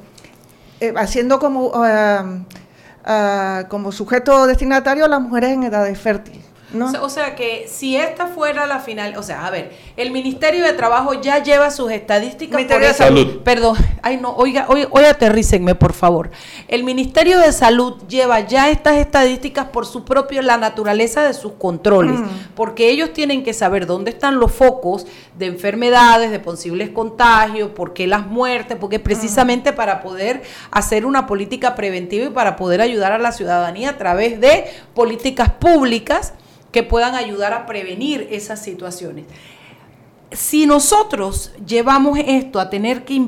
[0.80, 6.49] eh, haciendo como, ah, como sujeto destinatario a las mujeres en edades fértiles.
[6.74, 6.86] ¿No?
[6.88, 10.12] O sea- O sea que si esta fuera la final, o sea, a ver, el
[10.12, 13.40] Ministerio de Trabajo ya lleva sus estadísticas Ministerio de eso- Salud.
[13.44, 16.30] Perdón, ay no, oiga, oiga, oiga, aterrícenme, por favor.
[16.68, 21.54] El Ministerio de Salud lleva ya estas estadísticas por su propio la naturaleza de sus
[21.54, 22.28] controles, Mm.
[22.56, 27.94] porque ellos tienen que saber dónde están los focos de enfermedades, de posibles contagios, por
[27.94, 33.12] qué las muertes, porque precisamente para poder hacer una política preventiva y para poder ayudar
[33.14, 36.34] a la ciudadanía a través de políticas públicas
[36.72, 39.26] que puedan ayudar a prevenir esas situaciones.
[40.32, 43.20] Si nosotros llevamos esto a tener que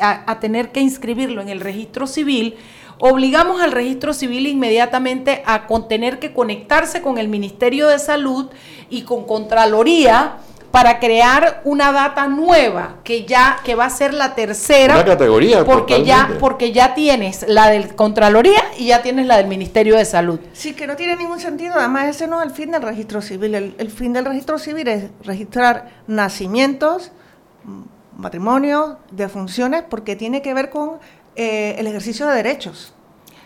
[0.00, 2.56] a, tener que inscribirlo en el registro civil,
[2.98, 8.50] obligamos al registro civil inmediatamente a tener que conectarse con el Ministerio de Salud
[8.90, 10.36] y con Contraloría
[10.70, 15.64] para crear una data nueva que ya que va a ser la tercera Una categoría,
[15.64, 16.40] porque ya totalmente.
[16.40, 20.38] porque ya tienes la del Contraloría y ya tienes la del Ministerio de Salud.
[20.52, 21.74] Sí, que no tiene ningún sentido.
[21.76, 23.54] Además, ese no es el fin del registro civil.
[23.54, 27.10] El, el fin del registro civil es registrar nacimientos,
[28.16, 30.98] matrimonios, defunciones, porque tiene que ver con
[31.36, 32.92] eh, el ejercicio de derechos.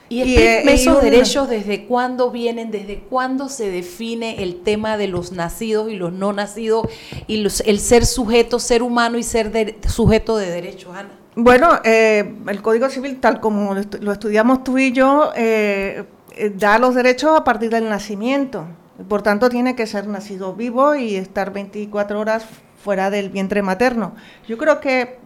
[0.08, 2.70] Y, explíqueme eh, y esos un- derechos, ¿desde cuándo vienen?
[2.70, 6.86] ¿Desde cuándo se define el tema de los nacidos y los no nacidos
[7.26, 11.10] y los- el ser sujeto, ser humano y ser de- sujeto de derechos, Ana?
[11.36, 16.04] Bueno, eh, el Código Civil, tal como lo estudiamos tú y yo, eh,
[16.36, 18.66] eh, da los derechos a partir del nacimiento.
[19.08, 22.44] Por tanto, tiene que ser nacido vivo y estar 24 horas
[22.84, 24.14] fuera del vientre materno.
[24.46, 25.18] Yo creo que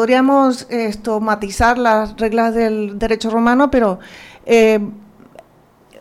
[0.00, 3.98] podríamos esto matizar las reglas del derecho romano, pero
[4.44, 4.78] eh,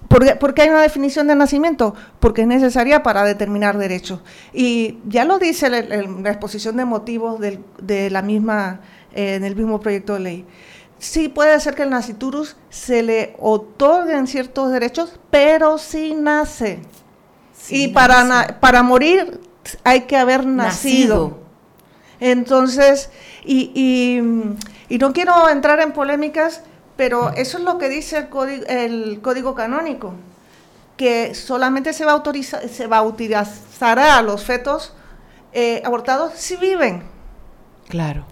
[0.10, 1.95] ¿Por qué, hay una definición de nacimiento?
[2.19, 4.19] Porque es necesaria para determinar derechos.
[4.53, 8.81] Y ya lo dice el- el- la exposición de motivos del- de la misma,
[9.13, 10.45] eh, en el mismo proyecto de ley.
[10.99, 16.79] Sí puede ser que el naciturus se le otorguen ciertos derechos, pero sí nace.
[17.69, 19.39] y para, na- para morir
[19.86, 21.29] hay que haber nacido.
[21.29, 21.45] Nacido.
[22.19, 23.10] Entonces,
[23.45, 26.62] y, y, y no quiero entrar en polémicas,
[26.97, 30.13] pero eso es lo que dice el código, el código canónico,
[30.97, 34.93] que solamente se, va a autorizar, se bautizará a los fetos
[35.53, 37.03] eh, abortados si viven.
[37.89, 38.25] Claro.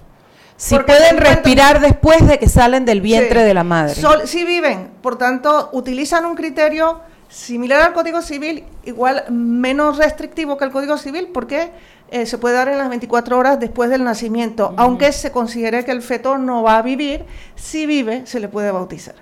[0.56, 3.45] Si Porque pueden respirar después de que salen del vientre Sí.
[3.47, 3.95] de la madre.
[3.95, 10.56] Sol- sí viven, por tanto, utilizan un criterio similar al Código Civil, igual menos restrictivo
[10.58, 11.71] que el Código Civil, porque
[12.13, 15.89] eh, se puede dar en las 24 horas después del nacimiento, aunque se considere que
[15.89, 19.15] el feto no va a vivir, si vive, se le puede bautizar.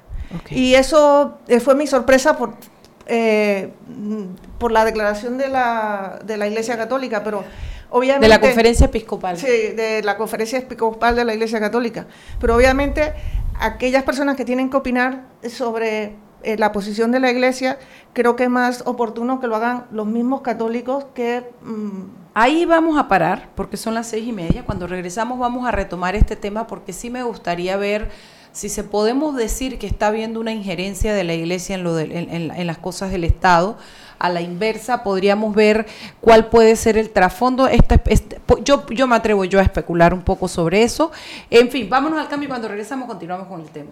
[0.49, 2.53] Y eso eh, fue mi sorpresa por,
[3.05, 3.71] eh,
[4.59, 7.45] por la declaración de la, de la Iglesia Católica, pero
[7.91, 8.25] obviamente...
[8.25, 9.37] de la conferencia episcopal.
[9.37, 12.07] Sí, de la conferencia episcopal de la Iglesia Católica.
[12.41, 13.13] Pero obviamente
[13.57, 17.77] aquellas personas que tienen que opinar sobre eh, la posición de la Iglesia,
[18.13, 21.49] creo que es más oportuno que lo hagan los mismos católicos que...
[21.63, 24.63] mm, Ahí vamos a parar, porque son las seis y media.
[24.65, 28.09] Cuando regresamos vamos a retomar este tema, porque sí me gustaría ver
[28.53, 32.51] si se podemos decir que está habiendo una injerencia de la iglesia en, lo en-
[32.55, 33.77] en- las cosas del Estado.
[34.17, 35.87] A la inversa, podríamos ver
[36.21, 37.67] cuál puede ser el trasfondo.
[37.67, 37.99] Este-
[38.63, 41.11] yo, yo me atrevo yo a especular un poco sobre eso.
[41.49, 43.91] En fin, vámonos al cambio y cuando regresamos continuamos con el tema.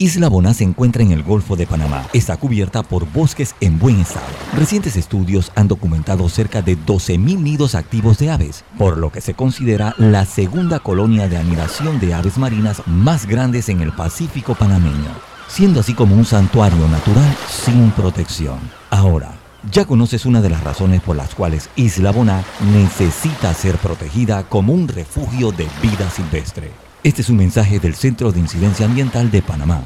[0.00, 2.06] Isla Boná se encuentra en el Golfo de Panamá.
[2.12, 4.28] Está cubierta por bosques en buen estado.
[4.56, 9.34] Recientes estudios han documentado cerca de 12.000 nidos activos de aves, por lo que se
[9.34, 15.10] considera la segunda colonia de anidación de aves marinas más grandes en el Pacífico panameño,
[15.48, 18.60] siendo así como un santuario natural sin protección.
[18.90, 19.32] Ahora,
[19.72, 24.74] ya conoces una de las razones por las cuales Isla Boná necesita ser protegida como
[24.74, 26.87] un refugio de vida silvestre.
[27.04, 29.82] Este es un mensaje del Centro de Incidencia Ambiental de Panamá.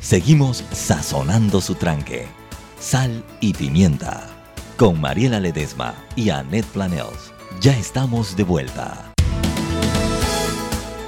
[0.00, 2.26] Seguimos sazonando su tranque.
[2.78, 4.28] Sal y pimienta.
[4.76, 7.32] Con Mariela Ledesma y Annette Planels.
[7.60, 9.12] Ya estamos de vuelta.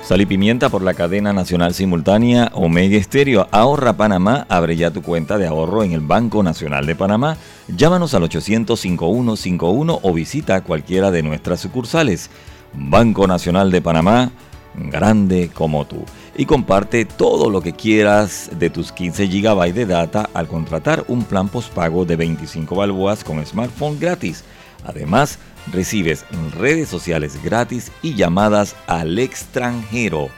[0.03, 3.47] Sal y pimienta por la cadena nacional simultánea Omega Estéreo.
[3.53, 4.47] Ahorra Panamá.
[4.49, 7.37] Abre ya tu cuenta de ahorro en el Banco Nacional de Panamá.
[7.69, 12.31] Llámanos al 800-5151 o visita cualquiera de nuestras sucursales.
[12.73, 14.33] Banco Nacional de Panamá
[14.77, 16.05] grande como tú.
[16.37, 21.25] Y comparte todo lo que quieras de tus 15 GB de data al contratar un
[21.25, 24.45] plan postpago de 25 balboas con smartphone gratis.
[24.85, 25.39] Además,
[25.73, 26.25] recibes
[26.59, 30.29] redes sociales gratis y llamadas al extranjero.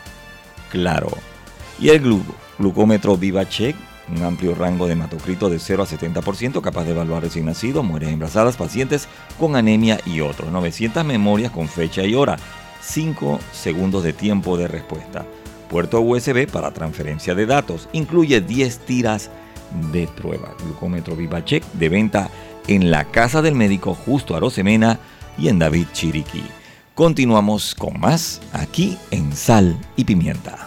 [0.71, 1.09] Claro.
[1.79, 2.23] Y el
[2.59, 3.77] glucómetro VivaCheck,
[4.15, 8.11] un amplio rango de hematocrito de 0 a 70%, capaz de evaluar recién nacidos, mujeres
[8.11, 10.51] embarazadas, pacientes con anemia y otros.
[10.53, 12.37] 900 memorias con fecha y hora
[12.87, 15.27] 5 segundos de tiempo de respuesta.
[15.69, 17.89] Puerto USB para transferencia de datos.
[17.93, 19.31] Incluye 10 tiras
[19.93, 20.55] de prueba.
[20.63, 22.31] Glucómetro VivaCheck de venta
[22.69, 24.99] en la casa del médico justo a Rosemena
[25.37, 26.45] y en David Chiriquí.
[26.95, 30.66] Continuamos con más aquí en Sal y Pimienta.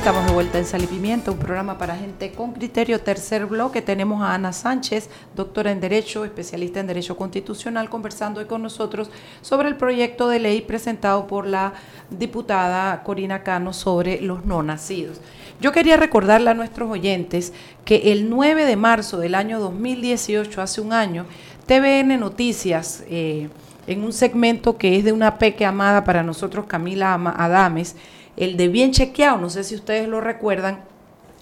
[0.00, 3.02] Estamos de vuelta en Sal y Pimienta, un programa para gente con criterio.
[3.02, 8.46] Tercer bloque, tenemos a Ana Sánchez, doctora en Derecho, especialista en Derecho Constitucional, conversando hoy
[8.46, 9.10] con nosotros
[9.42, 11.74] sobre el proyecto de ley presentado por la
[12.08, 15.20] diputada Corina Cano sobre los no nacidos.
[15.60, 17.52] Yo quería recordarle a nuestros oyentes
[17.84, 21.26] que el 9 de marzo del año 2018, hace un año,
[21.66, 23.50] TVN Noticias, eh,
[23.86, 27.96] en un segmento que es de una peque amada para nosotros, Camila Adames,
[28.40, 30.80] el de bien chequeado, no sé si ustedes lo recuerdan,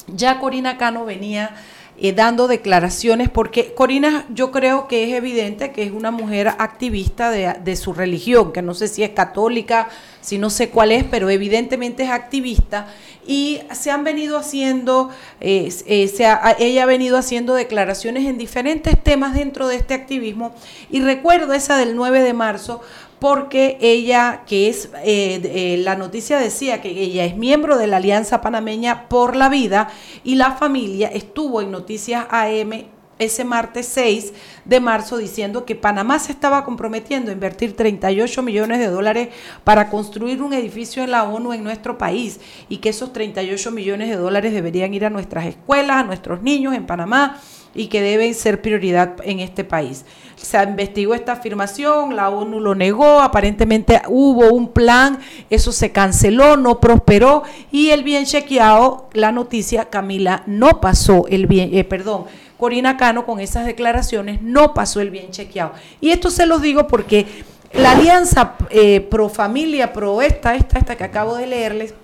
[0.08, 1.54] ya Corina Cano venía
[2.00, 7.30] eh, dando declaraciones, porque Corina yo creo que es evidente que es una mujer activista
[7.30, 9.88] de, su religión, que no sé si es católica,
[10.20, 12.86] si no sé cuál es, pero evidentemente es activista,
[13.28, 15.10] y se han venido haciendo,
[15.40, 16.10] eh, eh,
[16.58, 20.52] ella ha venido haciendo declaraciones en diferentes temas dentro de este activismo,
[20.90, 22.80] y recuerdo esa del 9 de marzo,
[23.18, 27.98] porque ella, que es, eh, eh, la noticia decía que ella es miembro de la
[27.98, 29.90] Alianza Panameña por la Vida
[30.24, 34.32] y la familia estuvo en Noticias AM ese martes 6
[34.64, 39.28] de marzo diciendo que Panamá se estaba comprometiendo a invertir 38 millones de dólares
[39.64, 44.08] para construir un edificio en la ONU en nuestro país y que esos 38 millones
[44.08, 47.40] de dólares deberían ir a nuestras escuelas, a nuestros niños en Panamá
[47.74, 50.04] y que deben ser prioridad en este país.
[50.36, 55.18] Se investigó esta afirmación, la ONU lo negó, aparentemente hubo un plan,
[55.50, 61.46] eso se canceló, no prosperó y el bien chequeado, la noticia, Camila, no pasó el
[61.46, 62.24] bien, eh, perdón,
[62.58, 65.72] Corina Cano con esas declaraciones no pasó el bien chequeado.
[66.00, 67.26] Y esto se los digo porque
[67.72, 71.94] la alianza eh, pro familia, pro esta, esta, esta que acabo de leerles,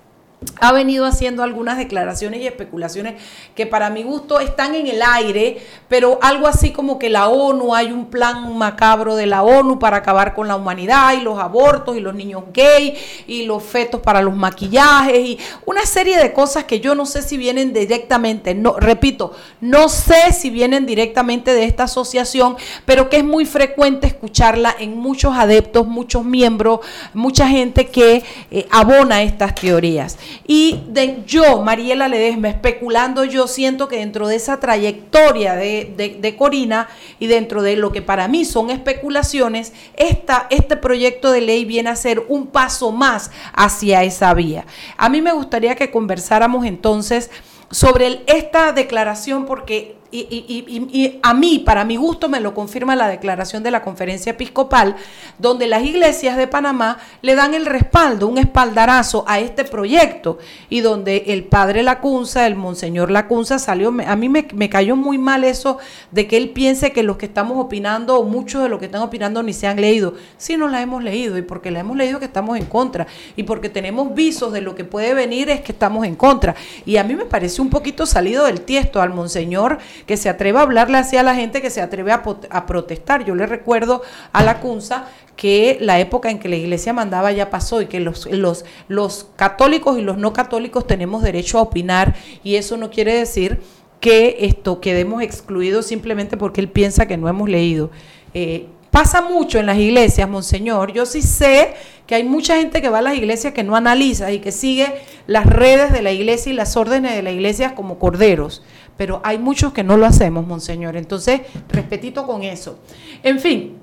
[0.59, 3.15] ha venido haciendo algunas declaraciones y especulaciones
[3.55, 7.75] que para mi gusto están en el aire, pero algo así como que la ONU,
[7.75, 11.97] hay un plan macabro de la ONU para acabar con la humanidad y los abortos
[11.97, 16.65] y los niños gay y los fetos para los maquillajes y una serie de cosas
[16.65, 21.65] que yo no sé si vienen directamente, no, repito, no sé si vienen directamente de
[21.65, 22.55] esta asociación,
[22.85, 26.79] pero que es muy frecuente escucharla en muchos adeptos, muchos miembros,
[27.13, 30.17] mucha gente que eh, abona estas teorías.
[30.47, 36.87] Y de, yo, Mariela Ledesma, especulando, yo siento que dentro de esa trayectoria de, Corina
[37.19, 41.89] y dentro de lo que para mí son especulaciones, esta, este proyecto de ley viene
[41.89, 44.65] a ser un paso más hacia esa vía.
[44.97, 47.29] A mí me gustaría que conversáramos entonces
[47.71, 53.63] sobre esta declaración porque y, a mí, para mi gusto, me lo confirma la declaración
[53.63, 54.95] de la conferencia episcopal,
[55.39, 60.37] donde las iglesias de Panamá le dan el respaldo, un espaldarazo a este proyecto,
[60.69, 65.17] y donde el padre Lacunza, el monseñor Lacunza, salió, a mí me, me cayó muy
[65.17, 65.79] mal eso
[66.11, 69.01] de que él piense que los que estamos opinando, o muchos de los que están
[69.01, 70.13] opinando, ni se han leído.
[70.37, 73.43] Sí, no la hemos leído, y porque la hemos leído que estamos en contra, y
[73.43, 76.55] porque tenemos visos de lo que puede venir es que estamos en contra.
[76.85, 80.59] Y a mí me pareció un poquito salido del tiesto al monseñor que se atreva
[80.59, 83.25] a hablarle así a la gente, que se atreve a, protestar.
[83.25, 84.01] Yo le recuerdo
[84.33, 87.99] a la CUNSA que la época en que la iglesia mandaba ya pasó y que
[87.99, 92.89] los, los, los católicos y los no católicos tenemos derecho a opinar y eso no
[92.89, 93.59] quiere decir
[93.99, 97.89] que esto quedemos excluidos simplemente porque él piensa que no hemos leído.
[98.33, 100.93] Eh, pasa mucho en las iglesias, monseñor.
[100.93, 101.73] Yo sí sé
[102.07, 105.01] que hay mucha gente que va a las iglesias que no analiza y que sigue
[105.27, 108.63] las redes de la iglesia y las órdenes de la iglesia como corderos
[108.97, 110.95] pero hay muchos que no lo hacemos, monseñor.
[110.95, 112.79] Entonces, respetito con eso.
[113.23, 113.77] En fin,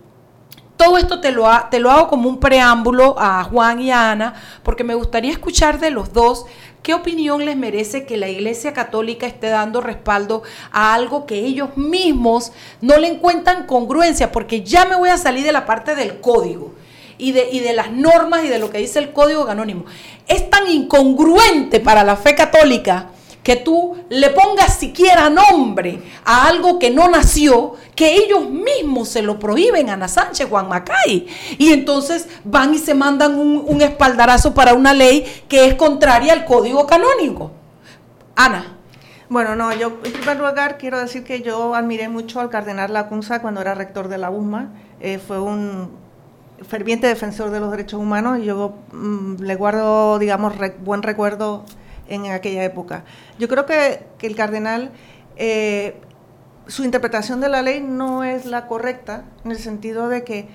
[0.76, 4.34] todo esto te lo, te lo hago como un preámbulo a Juan y a Ana,
[4.62, 6.46] porque me gustaría escuchar de los dos
[6.82, 10.42] qué opinión les merece que la Iglesia Católica esté dando respaldo
[10.72, 15.44] a algo que ellos mismos no le encuentran congruencia, porque ya me voy a salir
[15.44, 16.74] de la parte del código.
[17.18, 19.84] Y de, y de, las normas y de lo que dice el código canónimo.
[20.26, 23.10] Es tan incongruente para la fe católica
[23.43, 29.22] que tú le pongas siquiera nombre a algo que no nació, que ellos mismos se
[29.22, 31.26] lo prohíben Ana Sánchez, Juan Macay.
[31.59, 36.45] Y entonces van y se mandan un, espaldarazo para una ley que es contraria al
[36.45, 37.51] código canónico.
[38.36, 38.78] Ana.
[39.28, 43.40] Bueno, no, yo en primer lugar quiero decir que yo admiré mucho al cardenal Lacunza
[43.40, 44.72] cuando era rector de la USMA.
[45.01, 45.90] Eh, fue un
[46.68, 50.53] ferviente defensor de los derechos humanos y yo mm, le guardo, digamos,
[50.84, 51.64] buen recuerdo
[52.09, 53.05] en aquella época.
[53.38, 54.90] Yo creo que, el cardenal,
[55.36, 55.96] eh,
[56.66, 60.48] su interpretación de la ley no es la correcta, en el sentido de que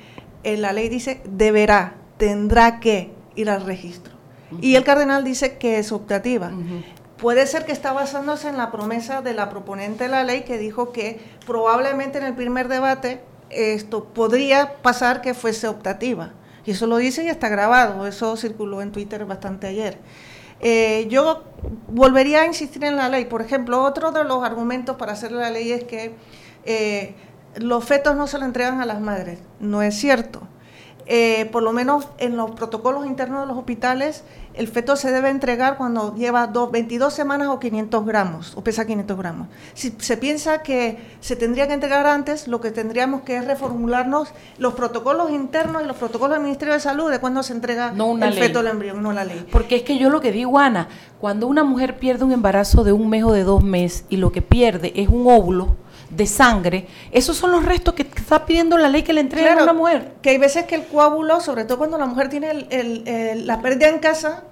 [0.44, 4.14] eh, la ley dice deberá, tendrá que ir al registro.
[4.62, 6.52] Y el cardenal dice que es optativa.
[7.18, 10.58] Puede ser que está basándose en la promesa de la proponente de la ley que
[10.58, 13.20] dijo que probablemente en el primer debate
[13.50, 16.32] esto podría pasar que fuese optativa.
[16.66, 19.98] Y eso lo dice y está grabado, eso circuló en Twitter bastante ayer.
[20.60, 21.44] Eh, yo
[21.88, 23.26] volvería a insistir en la ley.
[23.26, 26.16] Por ejemplo, otro de los argumentos para hacer la ley es que
[26.66, 27.16] eh,
[27.56, 29.40] los fetos no se le entregan a las madres.
[29.60, 30.48] No es cierto.
[31.10, 35.30] Eh, por lo menos en los protocolos internos de los hospitales, el feto se debe
[35.30, 39.48] entregar cuando lleva 22 semanas o 500 gramos, o pesa 500 gramos.
[39.74, 44.34] Si se piensa que se tendría que entregar antes, lo que tendríamos que es reformularnos
[44.58, 48.34] los protocolos internos y los protocolos del Ministerio de Salud de cuándo se entrega el
[48.34, 49.46] feto al embrión, no la ley.
[49.50, 50.90] Porque es que yo lo que digo, Ana,
[51.22, 54.34] cuando una mujer pierde un embarazo de un mes o de dos meses y lo
[54.34, 55.78] que pierde es un óvulo,
[56.10, 59.64] de sangre, esos son los restos que está pidiendo la ley que le entregue a
[59.64, 60.14] una mujer.
[60.22, 63.90] Que hay veces que el coágulo, sobre todo cuando la mujer tiene el, la pérdida
[63.90, 64.44] en casa,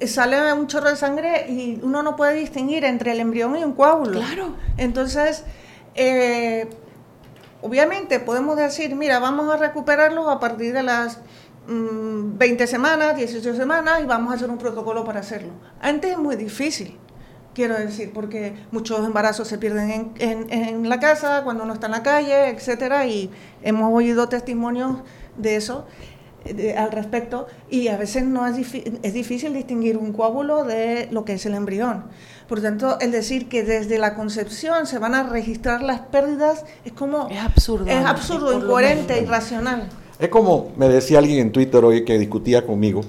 [0.00, 3.64] eh, sale un chorro de sangre y uno no puede distinguir entre el embrión y
[3.64, 4.18] un coágulo.
[4.18, 4.56] Claro.
[4.76, 5.44] Entonces,
[5.94, 6.68] eh,
[7.62, 11.20] obviamente podemos decir, mira, vamos a recuperarlo a partir de las
[11.68, 15.52] 20 mm, semanas, 18 semanas y vamos a hacer un protocolo para hacerlo.
[15.80, 16.98] Antes es muy difícil
[17.56, 21.92] quiero decir, porque muchos embarazos se pierden en, en, la casa, cuando uno está en
[21.92, 23.30] la calle, etcétera, y
[23.62, 24.98] hemos oído testimonios
[25.38, 25.86] de eso
[26.76, 28.56] al respecto, y a veces no es,
[29.02, 32.04] es difícil distinguir un coágulo de lo que es el embrión.
[32.46, 36.92] Por tanto, el decir que desde la concepción se van a registrar las pérdidas es
[36.92, 37.26] como...
[37.30, 37.86] Es absurdo.
[37.86, 39.88] Es absurdo, incoherente, irracional.
[40.18, 43.00] Es como me decía alguien en Twitter hoy que discutía conmigo,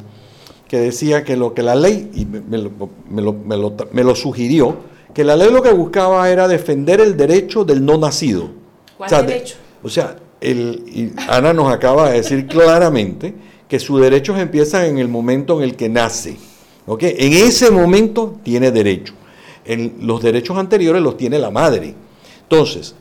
[0.68, 2.72] que decía que lo que la ley, y me lo,
[3.10, 3.22] me
[3.58, 4.78] lo, me lo, sugirió,
[5.14, 8.50] que la ley lo que buscaba era defender el derecho del no nacido.
[8.98, 9.56] ¿Cuál o sea, derecho?
[9.84, 13.34] o sea, el, Ana nos acaba de decir claramente
[13.68, 16.38] que sus derechos empiezan en el momento en el que nace.
[16.86, 17.04] ¿ok?
[17.04, 19.14] En ese momento tiene derecho.
[19.66, 21.94] En los derechos anteriores los tiene la madre.
[22.44, 22.96] Entonces,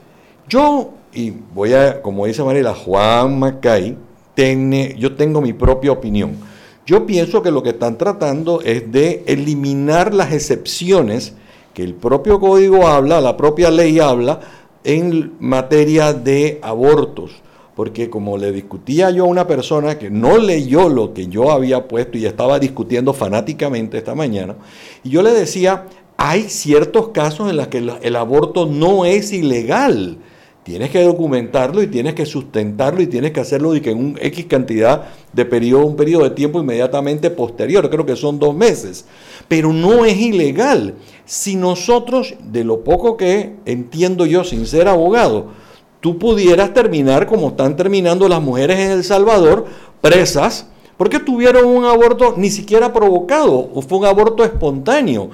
[0.48, 3.96] yo, y voy a, como dice Mariela, Juan Macay,
[4.34, 6.36] tiene, yo tengo mi propia opinión.
[6.86, 11.34] Yo pienso que lo que están tratando es de eliminar las excepciones
[11.74, 14.38] que el propio código habla, la propia ley habla,
[14.84, 17.42] en materia de abortos.
[17.74, 21.88] Porque como le discutía yo a una persona que no leyó lo que yo había
[21.88, 24.54] puesto y estaba discutiendo fanáticamente esta mañana,
[25.02, 30.18] y yo le decía, hay ciertos casos en los que el aborto no es ilegal.
[30.66, 34.18] Tienes que documentarlo y tienes que sustentarlo y tienes que hacerlo y que en un
[34.20, 39.04] X cantidad de periodo, un periodo de tiempo inmediatamente posterior, creo que son dos meses.
[39.46, 40.96] Pero no es ilegal.
[41.24, 45.52] Si nosotros, de lo poco que entiendo yo sin ser abogado,
[46.00, 49.66] tú pudieras terminar como están terminando las mujeres en El Salvador,
[50.00, 55.30] presas, porque tuvieron un aborto ni siquiera provocado, fue un aborto espontáneo.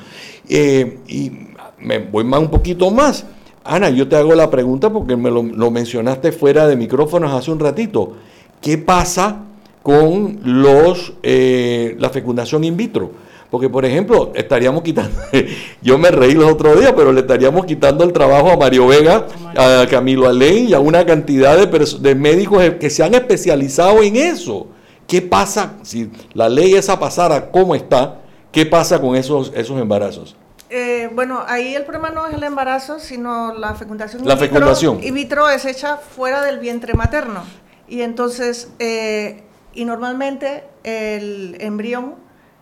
[0.46, 1.32] Eh, y
[1.78, 3.24] me voy más un poquito más.
[3.64, 7.60] Ana, yo te hago la pregunta porque me lo, mencionaste fuera de micrófonos hace un
[7.60, 8.14] ratito.
[8.60, 9.44] ¿Qué pasa
[9.82, 13.10] con los eh, la fecundación in vitro?
[13.50, 15.14] Porque, por ejemplo, estaríamos quitando,
[15.82, 19.26] yo me reí los otros días, pero le estaríamos quitando el trabajo a Mario Vega,
[19.56, 24.16] a Camilo Alén y a una cantidad de, de médicos que se han especializado en
[24.16, 24.68] eso.
[25.06, 28.22] ¿Qué pasa si la ley esa pasara como está?
[28.50, 30.34] ¿Qué pasa con esos, esos embarazos?
[30.74, 34.26] Eh, bueno, ahí el problema no es el embarazo, sino la fecundación.
[34.26, 35.04] La fecundación.
[35.04, 37.44] In vitro es hecha fuera del vientre materno.
[37.86, 39.42] Y entonces, eh,
[39.74, 42.14] y normalmente el embrión,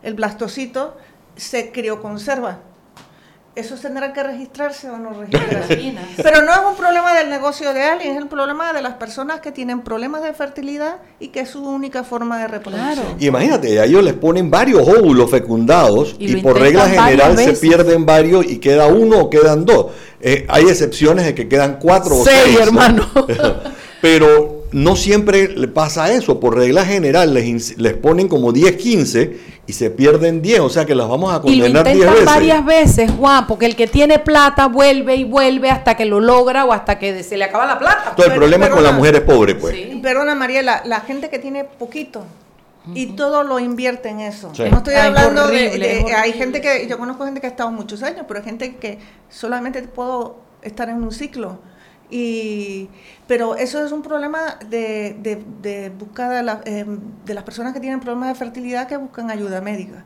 [0.02, 0.96] el blastocito,
[1.36, 2.58] se crioconserva.
[3.56, 5.94] ¿Esos tendrán que registrarse o no registrarse?
[6.22, 9.40] Pero no es un problema del negocio de alguien, es el problema de las personas
[9.40, 13.16] que tienen problemas de fertilidad y que es su única forma de reproducción.
[13.18, 18.06] Y imagínate, a ellos les ponen varios óvulos fecundados y, por regla general se pierden
[18.06, 19.86] varios y queda uno o quedan dos.
[20.20, 22.58] Eh, hay excepciones de que quedan cuatro o seis.
[22.60, 23.10] hermano.
[24.00, 26.40] Pero no siempre le pasa eso.
[26.40, 30.60] Por regla general les, les ponen como 10, 15 y se pierden 10.
[30.60, 32.24] O sea que las vamos a condenar 10 veces.
[32.24, 36.64] varias veces, Juan, porque el que tiene plata vuelve y vuelve hasta que lo logra
[36.64, 38.14] o hasta que se le acaba la plata.
[38.16, 39.76] Todo el problema es con las mujeres pobres, pues.
[40.02, 42.24] Perdona, Mariela, la gente que tiene poquito
[42.94, 44.52] y todo lo invierte en eso.
[44.70, 46.86] No estoy hablando de, Hay gente que.
[46.88, 48.98] Yo conozco gente que ha estado muchos años, pero hay gente que
[49.28, 51.58] solamente puedo estar en un ciclo
[52.10, 52.88] y,
[53.26, 56.84] pero eso es un problema de, de, de buscar eh,
[57.24, 60.04] de las personas que tienen problemas de fertilidad que buscan ayuda médica.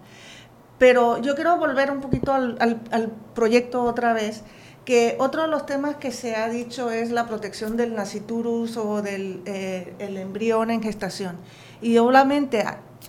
[0.79, 4.43] Pero yo quiero volver un poquito al, al, proyecto otra vez,
[4.85, 9.01] que otro de los temas que se ha dicho es la protección del naciturus o
[9.01, 11.37] del eh, embrión en gestación.
[11.81, 12.65] Y obviamente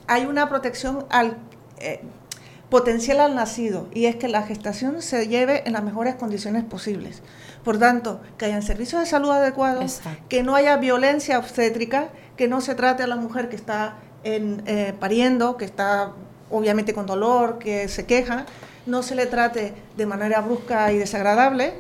[0.07, 1.37] hay una protección al,
[1.79, 2.01] eh,
[2.69, 7.23] potencial al nacido, y es que la gestación se lleve en las mejores condiciones posibles.
[7.65, 9.99] Por tanto, que hayan servicios de salud adecuados,
[10.29, 14.61] que no haya violencia obstétrica, que no se trate a la mujer que está en,
[14.67, 16.11] eh, pariendo, que está
[16.51, 18.45] obviamente con dolor, que se queja,
[18.85, 21.73] no se le trate de manera brusca y desagradable,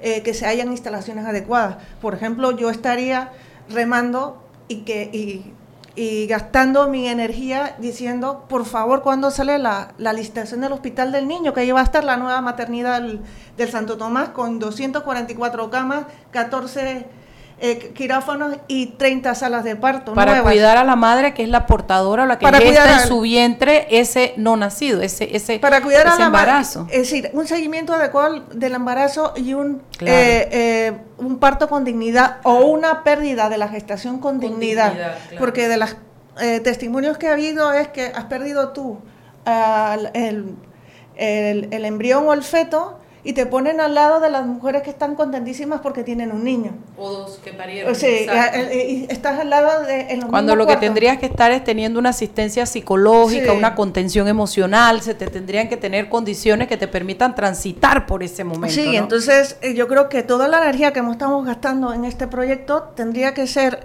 [0.00, 1.76] eh, que se hayan instalaciones adecuadas.
[2.00, 3.30] Por ejemplo, yo estaría
[3.68, 5.54] remando y que y
[5.98, 11.26] y gastando mi energía diciendo, por favor, ¿cuándo sale la, la, licitación del Hospital del
[11.26, 11.52] Niño?
[11.52, 17.04] Que ahí va a estar la nueva maternidad del, Santo Tomás con 244 camas, 14
[17.60, 20.14] eh, quirófanos y 30 salas de parto.
[20.14, 23.08] Para cuidar a la madre que es la portadora o la que para gesta en
[23.08, 26.86] su vientre ese no nacido, ese, ese, para cuidar ese embarazo.
[26.90, 32.36] Es decir, un seguimiento adecuado del embarazo y un, eh, eh, un parto con dignidad
[32.44, 34.92] o una pérdida de la gestación con, dignidad.
[35.38, 35.96] Porque de los
[36.62, 39.00] testimonios que ha habido es que has perdido tú
[39.44, 40.10] el,
[41.16, 44.90] el, el embrión o el feto y te ponen al lado de las mujeres que
[44.90, 46.72] están contentísimas porque tienen un niño.
[46.96, 47.94] O dos que parieron.
[47.94, 50.12] Sí, eh, eh, y estás al lado de...
[50.12, 55.02] En Cuando lo que tendrías que estar es teniendo una asistencia psicológica, una contención emocional,
[55.02, 58.74] se te tendrían que tener condiciones que te permitan transitar por ese momento.
[58.74, 62.92] Sí, entonces eh, yo creo que toda la energía que estamos gastando en este proyecto
[62.94, 63.80] tendría que ser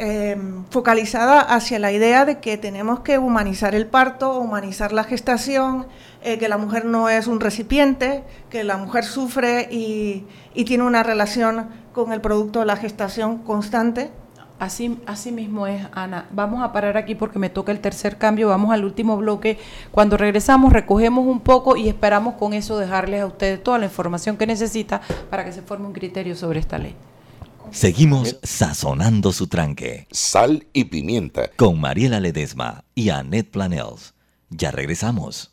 [0.70, 5.88] focalizada hacia la idea de que tenemos que humanizar el parto, humanizar la gestación,
[6.26, 10.26] eh, que la mujer no es un recipiente, que la mujer sufre y,
[10.66, 14.10] tiene una relación con el producto de la gestación constante.
[14.58, 16.30] Así, así mismo es, Ana.
[16.32, 18.48] Vamos a parar aquí porque me toca el tercer cambio.
[18.48, 19.60] Vamos al último bloque.
[19.92, 24.38] Cuando regresamos, recogemos un poco y esperamos con eso dejarles a ustedes toda la información
[24.38, 26.96] que necesita para que se forme un criterio sobre esta ley.
[27.72, 30.08] Seguimos sazonando su tranque.
[30.12, 31.50] Sal y pimienta.
[31.58, 34.14] Con Mariela Ledesma y Annette Planels.
[34.50, 35.53] Ya regresamos.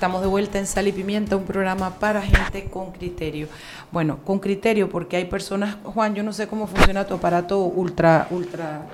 [0.00, 3.48] Estamos de vuelta en Sal y Pimienta, un programa para gente con criterio.
[3.92, 8.26] Bueno, con criterio porque hay personas, Juan, yo no sé cómo funciona tu aparato ultra,
[8.30, 8.86] ultra.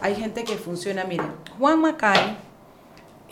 [0.00, 1.26] Hay gente que funciona, miren,
[1.58, 2.36] Juan Macay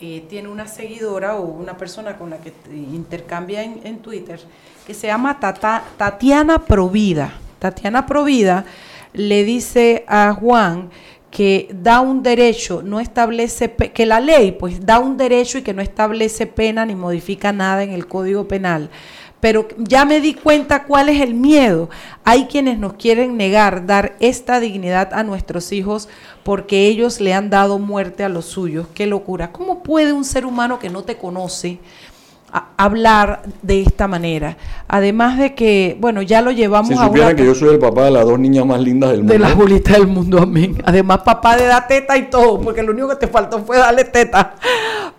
[0.01, 4.41] eh, tiene una seguidora o una persona con la que intercambia en, Twitter
[4.85, 7.31] que se llama Tata, Tatiana Provida.
[7.59, 8.65] Tatiana Provida
[9.13, 10.89] le dice a Juan
[11.31, 15.73] que da un derecho, no establece, que la ley pues da un derecho y que
[15.73, 18.89] no establece pena ni modifica nada en el Código Penal.
[19.39, 21.89] Pero ya me di cuenta cuál es el miedo.
[22.23, 26.09] Hay quienes nos quieren negar dar esta dignidad a nuestros hijos
[26.43, 28.85] porque ellos le han dado muerte a los suyos.
[28.93, 29.51] Qué locura.
[29.51, 31.79] ¿Cómo puede un ser humano que no te conoce
[32.51, 34.57] hablar de esta manera.
[34.87, 38.11] Además de que, bueno, ya lo llevamos si a que yo soy el papá de
[38.11, 39.33] las dos niñas más lindas del mundo.
[39.33, 40.81] De las bolitas del mundo, amén.
[40.83, 44.03] Además, papá de da teta y todo, porque lo único que te faltó fue darle
[44.03, 44.55] teta.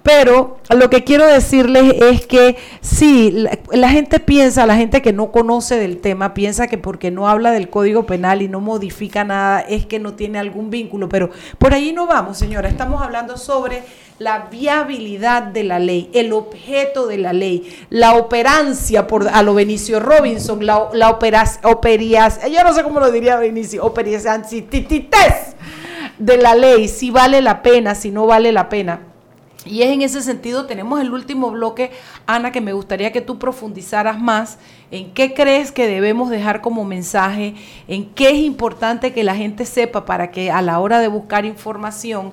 [0.03, 5.12] Pero lo que quiero decirles es que sí, la, la, gente piensa, la gente que
[5.12, 9.24] no conoce del tema, piensa que porque no habla del Código Penal y no modifica
[9.24, 11.09] nada, es que no tiene algún vínculo.
[11.09, 12.68] Pero por ahí no vamos, señora.
[12.68, 13.85] Estamos hablando sobre
[14.19, 19.55] la viabilidad de la ley, el objeto de la ley, la operancia por a lo
[19.55, 21.63] Benicio Robinson, la, la operación,
[22.51, 24.45] yo no sé cómo lo diría Benicio, operación
[26.19, 29.01] de la ley, si vale la pena, si no vale la pena.
[29.65, 31.93] Y es en ese sentido, tenemos el último bloque,
[32.27, 34.59] Ana, que me gustaría que tú profundizaras más
[34.91, 37.55] en qué crees que debemos dejar como mensaje,
[37.87, 41.45] en qué es importante que la gente sepa para que a la hora de buscar
[41.45, 42.33] información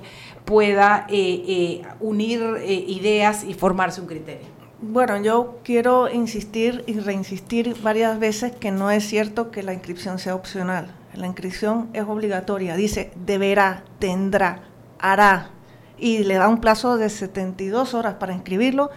[0.50, 4.48] pueda eh, eh, unir eh, ideas y formarse un criterio.
[4.82, 10.18] Bueno, yo quiero insistir y reinsistir varias veces que no es cierto que la inscripción
[10.18, 10.92] sea opcional.
[11.14, 12.74] La inscripción es obligatoria.
[12.74, 14.64] Dice deberá, tendrá,
[14.98, 15.50] hará.
[15.98, 18.90] Y le da un plazo de 72 horas para inscribirlo.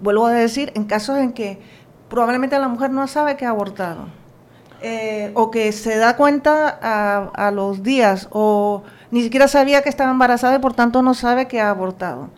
[0.00, 1.58] Vuelvo a decir, en casos en que
[2.08, 4.08] probablemente la mujer no sabe que ha abortado.
[5.34, 6.68] O que se da cuenta
[7.34, 11.48] a los días o ni siquiera sabía que estaba embarazada y por tanto no sabe
[11.48, 12.30] que ha abortado.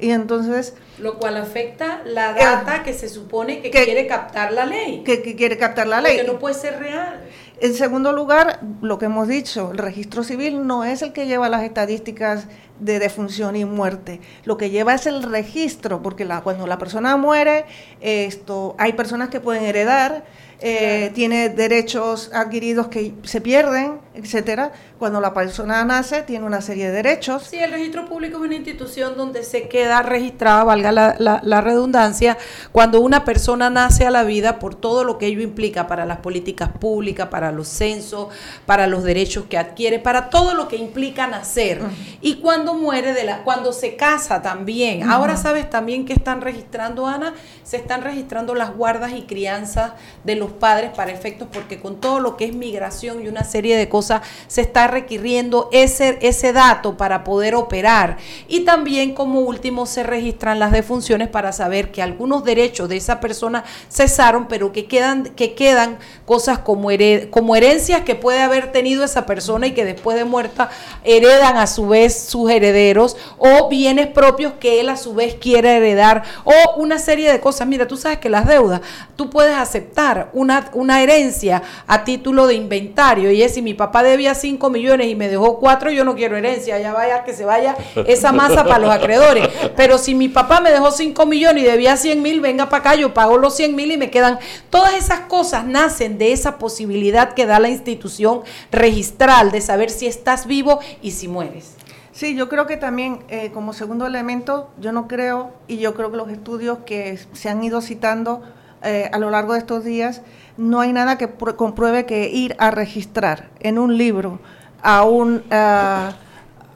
[0.00, 0.74] Y entonces...
[0.98, 5.02] Lo cual afecta la data que se supone que, que quiere captar la ley.
[5.04, 6.16] Que, que, quiere captar la ley.
[6.16, 7.20] Porque no puede ser real.
[7.60, 11.48] En segundo lugar, lo que hemos dicho, el registro civil no es el que lleva
[11.48, 12.48] las estadísticas
[12.80, 14.20] de defunción y muerte.
[14.44, 17.64] Lo que lleva es el registro, porque la, cuando la persona muere,
[18.00, 20.24] esto, hay personas que pueden heredar,
[20.60, 24.72] eh, tiene derechos adquiridos que se pierden, etcétera.
[25.04, 27.42] Cuando la persona nace, tiene una serie de derechos.
[27.42, 32.38] Sí, el registro público es una institución donde se queda registrada, valga la, la, redundancia,
[32.72, 36.20] cuando una persona nace a la vida por todo lo que ello implica para las
[36.20, 38.28] políticas públicas, para los censos,
[38.64, 41.82] para los derechos que adquiere, para todo lo que implica nacer.
[42.22, 45.02] Y cuando muere, de la, cuando se casa también.
[45.10, 49.92] Ahora sabes también que están registrando, Ana, se están registrando las guardas y crianzas
[50.24, 53.76] de los padres para efectos, porque con todo lo que es migración y una serie
[53.76, 58.16] de cosas, se está requiriendo ese, ese dato para poder operar.
[58.48, 63.20] Y también como último se registran las defunciones para saber que algunos derechos de esa
[63.20, 66.88] persona cesaron, pero que quedan, que quedan cosas como,
[67.30, 70.70] como herencias que puede haber tenido esa persona y que después de muerta
[71.02, 75.76] heredan a su vez sus herederos o bienes propios que él a su vez quiere
[75.76, 77.66] heredar o una serie de cosas.
[77.66, 78.80] Mira, tú sabes que las deudas,
[79.16, 84.02] tú puedes aceptar una, una herencia a título de inventario y es si mi papá
[84.02, 87.46] debía 5 millones y me dejó cuatro, yo no quiero herencia, ya vaya que se
[87.46, 87.74] vaya
[88.06, 89.48] esa masa para los acreedores.
[89.76, 92.94] Pero si mi papá me dejó 5 millones y debía 100 mil, venga para acá,
[92.96, 94.38] yo pago los 100 mil y me quedan.
[94.68, 100.06] Todas esas cosas nacen de esa posibilidad que da la institución registral de saber si
[100.06, 101.76] estás vivo y si mueres.
[102.12, 106.10] Sí, yo creo que también eh, como segundo elemento, yo no creo, y yo creo
[106.10, 108.42] que los estudios que se han ido citando
[108.84, 110.22] eh, a lo largo de estos días,
[110.56, 114.40] no hay nada que compruebe que ir a registrar en un libro
[114.84, 115.42] a un,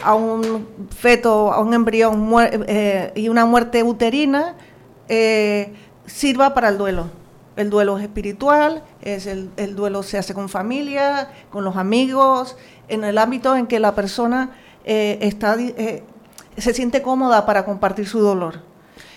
[0.02, 2.30] a un feto, a un embrión
[2.66, 4.54] eh, y una muerte uterina,
[5.08, 5.74] eh,
[6.06, 7.10] sirva para el duelo.
[7.56, 12.56] El duelo es espiritual, es el, el, duelo se hace con familia, con los amigos,
[12.88, 14.52] en el ámbito en que la persona
[14.84, 15.56] eh, está,
[16.56, 18.67] se siente cómoda para compartir su dolor.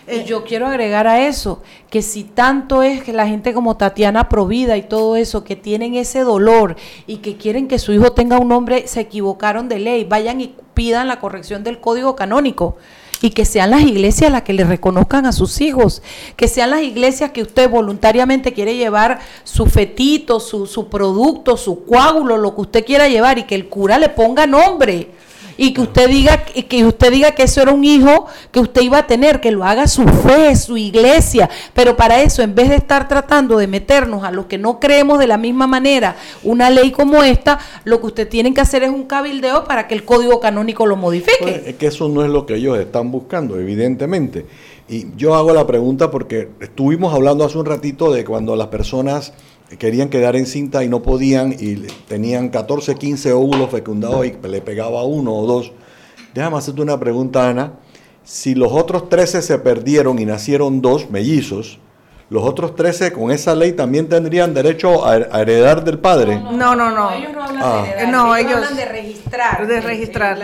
[0.09, 4.29] Y yo quiero agregar a eso, que si tanto es que la gente como Tatiana
[4.29, 6.75] Provida y todo eso, que tienen ese dolor
[7.05, 10.55] y que quieren que su hijo tenga un nombre, se equivocaron de ley, vayan y
[10.73, 12.77] pidan la corrección del código canónico.
[13.23, 16.01] Y que sean las iglesias las que le reconozcan a sus hijos,
[16.35, 21.85] que sean las iglesias que usted voluntariamente quiere llevar su fetito, su, su producto, su
[21.85, 25.11] coágulo, lo que usted quiera llevar y que el cura le ponga nombre
[25.61, 28.97] y que usted diga que usted diga que eso era un hijo que usted iba
[28.97, 32.77] a tener, que lo haga su fe, su iglesia, pero para eso en vez de
[32.77, 36.89] estar tratando de meternos a los que no creemos de la misma manera una ley
[36.89, 40.39] como esta, lo que usted tiene que hacer es un cabildeo para que el código
[40.39, 41.37] canónico lo modifique.
[41.39, 44.47] Pues, es que eso no es lo que ellos están buscando, evidentemente.
[44.89, 49.31] Y yo hago la pregunta porque estuvimos hablando hace un ratito de cuando las personas
[49.77, 51.75] querían quedar en cinta y no podían y
[52.07, 55.71] tenían 14, 15 óvulos fecundados y le pegaba uno o dos.
[56.33, 57.79] Déjame hacerte una pregunta, Ana.
[58.23, 61.79] Si los otros 13 se perdieron y nacieron dos mellizos,
[62.31, 66.39] los otros 13 con esa ley también tendrían derecho a, heredar del padre.
[66.39, 67.11] No, no, no.
[67.11, 67.85] Ellos no hablan de ah.
[67.85, 69.67] heredar, no, ellos, hablan de registrar.
[69.67, 70.37] De registrar,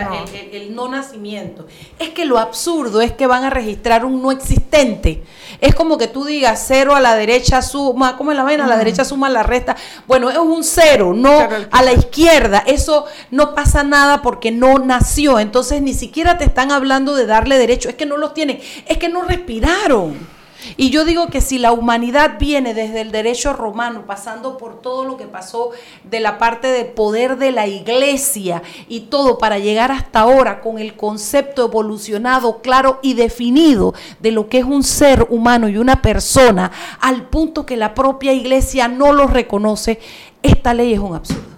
[0.52, 0.88] el, no.
[0.88, 1.66] nacimiento.
[1.98, 5.22] Es que lo absurdo es que van a registrar un no existente.
[5.62, 8.66] Es como que tú digas cero a la derecha suma, ¿cómo es la vaina?
[8.66, 9.74] A la derecha suma la resta.
[10.06, 12.64] Bueno, es un cero, no a la izquierda.
[12.66, 15.38] Eso no pasa nada porque no nació.
[15.38, 17.88] Entonces ni siquiera te están hablando de darle derecho.
[17.88, 18.60] Es que no los tienen.
[18.84, 20.36] Es que no respiraron.
[20.76, 25.04] Y yo digo que si la humanidad viene desde el derecho romano, pasando por todo
[25.04, 25.70] lo que pasó
[26.04, 30.78] de la parte del poder de la iglesia y todo para llegar hasta ahora con
[30.78, 36.02] el concepto evolucionado, claro y definido de lo que es un ser humano y una
[36.02, 40.00] persona, al punto que la propia iglesia no lo reconoce,
[40.42, 41.57] esta ley es un absurdo.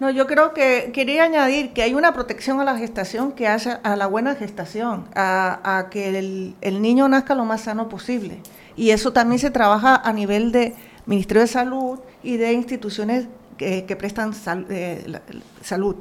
[0.00, 3.78] No, yo creo que quería añadir que hay una protección a la gestación que hace
[3.82, 6.18] a la buena gestación, a, que
[6.60, 8.38] el, niño nazca lo más sano posible.
[8.76, 10.74] Y eso también se trabaja a nivel de
[11.06, 14.34] Ministerio de Salud y de instituciones que, prestan
[14.68, 15.20] eh,
[15.62, 15.96] salud.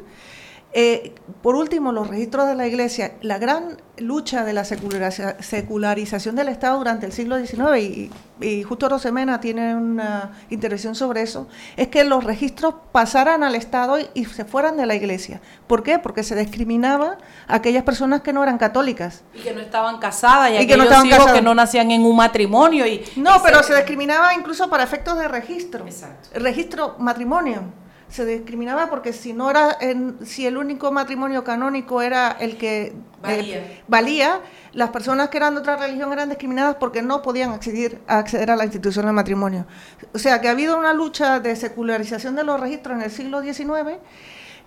[0.76, 1.14] Eh,
[1.44, 6.80] por último, los registros de la Iglesia, la gran lucha de la secularización del Estado
[6.80, 8.10] durante el siglo XIX,
[8.42, 11.48] y, justo Rosemena tiene una intervención sobre eso,
[11.78, 15.42] es que los registros pasaran al Estado y, se fueran de la Iglesia.
[15.68, 16.00] ¿Por qué?
[16.00, 19.24] Porque se discriminaba a aquellas personas que no eran católicas.
[19.36, 22.16] Y que no estaban casadas, y, que no estaban hijos que no nacían en un
[22.16, 22.88] matrimonio.
[22.88, 25.86] Y, no, pero se discriminaba incluso para efectos de registro.
[25.86, 26.30] Exacto.
[26.34, 27.83] Registro matrimonio
[28.14, 32.94] se discriminaba porque si no era en, si el único matrimonio canónico era el que
[33.28, 34.40] eh, valía.
[34.74, 38.56] las personas que eran de otra religión eran discriminadas porque no podían acceder, acceder a
[38.56, 39.66] la institución del matrimonio.
[40.14, 43.42] O sea que ha habido una lucha de secularización de los registros en el siglo
[43.42, 43.98] XIX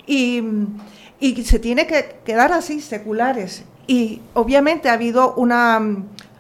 [0.08, 0.42] y,
[1.20, 3.62] y se tiene que quedar así, seculares.
[3.86, 5.80] Y obviamente ha habido una,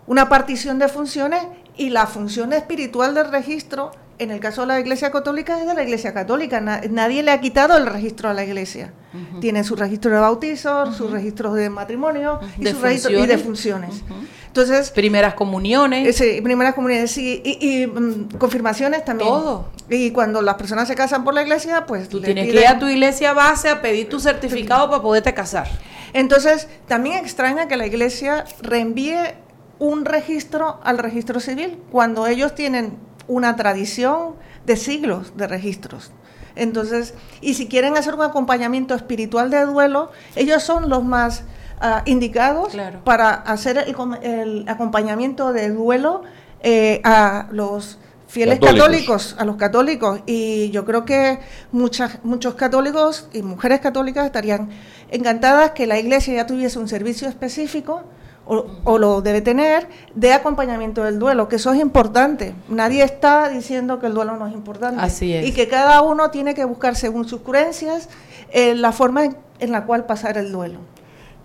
[0.08, 1.44] una partición de funciones
[1.76, 5.74] y la función espiritual del registro en el caso de la Iglesia Católica es de
[5.74, 8.92] la Iglesia Católica, nadie le ha quitado el registro a la Iglesia.
[9.40, 14.02] Tiene su registro de bautizo, sus registros de matrimonio y su registro y de funciones.
[14.46, 16.16] Entonces, primeras comuniones.
[16.16, 19.28] Sí, primeras comuniones y, mm, confirmaciones también.
[19.28, 19.68] Todo.
[19.90, 22.78] Y cuando las personas se casan por la iglesia, pues tú tienes que ir a
[22.78, 25.68] tu iglesia base a pedir tu certificado para poderte casar.
[26.14, 29.34] Entonces, también extraña que la iglesia reenvíe
[29.78, 32.96] un registro al registro civil cuando ellos tienen
[33.28, 36.10] una tradición de siglos de registros.
[36.54, 41.44] Entonces, y si quieren hacer un acompañamiento espiritual de duelo, ellos son los más
[41.80, 42.74] ah, indicados
[43.04, 46.22] para hacer el, acompañamiento de duelo
[46.62, 49.36] eh, a los fieles católicos.
[49.38, 50.20] a los católicos.
[50.26, 51.38] Y yo creo que
[51.72, 54.70] muchas, muchos católicos y mujeres católicas estarían
[55.10, 58.02] encantadas que la iglesia ya tuviese un servicio específico
[58.46, 62.54] o, lo debe tener, de acompañamiento del duelo, que eso es importante.
[62.68, 65.00] Nadie está diciendo que el duelo no es importante.
[65.00, 65.46] Así es.
[65.46, 68.08] Y que cada uno tiene que buscar, según sus creencias,
[68.52, 69.24] eh, la forma
[69.58, 70.78] en, la cual pasar el duelo.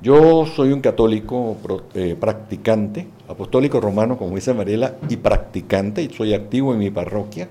[0.02, 1.58] Yo soy un católico
[1.94, 7.50] eh, practicante, apostólico romano, como dice Mariela, y practicante, y soy activo en mi parroquia.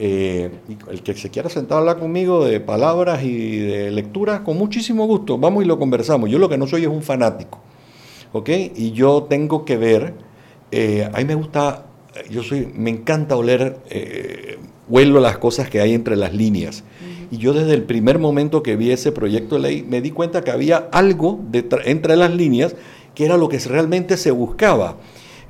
[0.00, 0.50] Eh,
[0.90, 5.06] el que se quiera sentar a hablar conmigo de palabras y de lectura, con muchísimo
[5.06, 6.30] gusto, vamos y lo conversamos.
[6.30, 7.58] Yo lo que no soy es un fanático.
[8.32, 8.48] ¿Ok?
[8.76, 10.14] Y yo tengo que ver,
[10.70, 11.86] eh, a mí me gusta,
[12.30, 14.58] yo soy, me encanta oler, eh,
[14.88, 16.84] huelo las cosas que hay entre las líneas.
[17.30, 20.42] Y yo desde el primer momento que vi ese proyecto de ley me di cuenta
[20.42, 22.74] que había algo entre las líneas
[23.14, 24.96] que era lo que realmente se buscaba.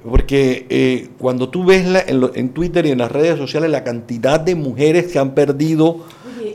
[0.09, 4.41] Porque eh, cuando tú ves en, en, Twitter y en las redes sociales la cantidad
[4.41, 6.05] de mujeres que han perdido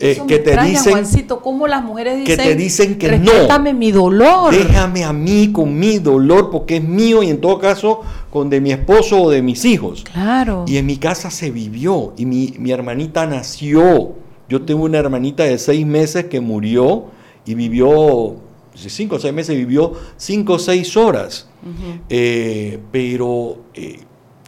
[0.04, 4.54] eh, que te dicen cómo las mujeres dicen, que te dicen que no, mi dolor.
[4.54, 8.60] Déjame a mí con mi dolor porque es mío y en todo caso con de
[8.60, 10.04] mi esposo o de mis hijos.
[10.04, 10.66] Claro.
[10.68, 14.14] Y en mi casa se vivió y mi, mi hermanita nació.
[14.50, 17.06] Yo tengo una hermanita de seis meses que murió
[17.46, 18.36] y vivió
[18.76, 21.48] cinco o seis meses vivió cinco o seis horas.
[22.10, 24.00] Eh, pero eh,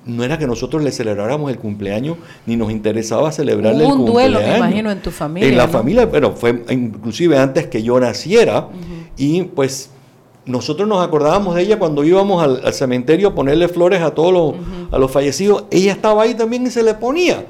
[0.06, 4.10] no era que nosotros le celebráramos el cumpleaños, ni nos interesaba celebrarle el cumpleaños.
[4.10, 5.50] un duelo, me imagino, en tu familia.
[5.50, 8.68] En la familia, pero fue inclusive antes que yo naciera.
[9.18, 9.90] Y pues
[10.46, 14.54] nosotros nos acordábamos de ella cuando íbamos al, cementerio a ponerle flores a todos los,
[14.92, 15.66] a los fallecidos.
[15.72, 17.46] Ella estaba ahí también y se le ponía.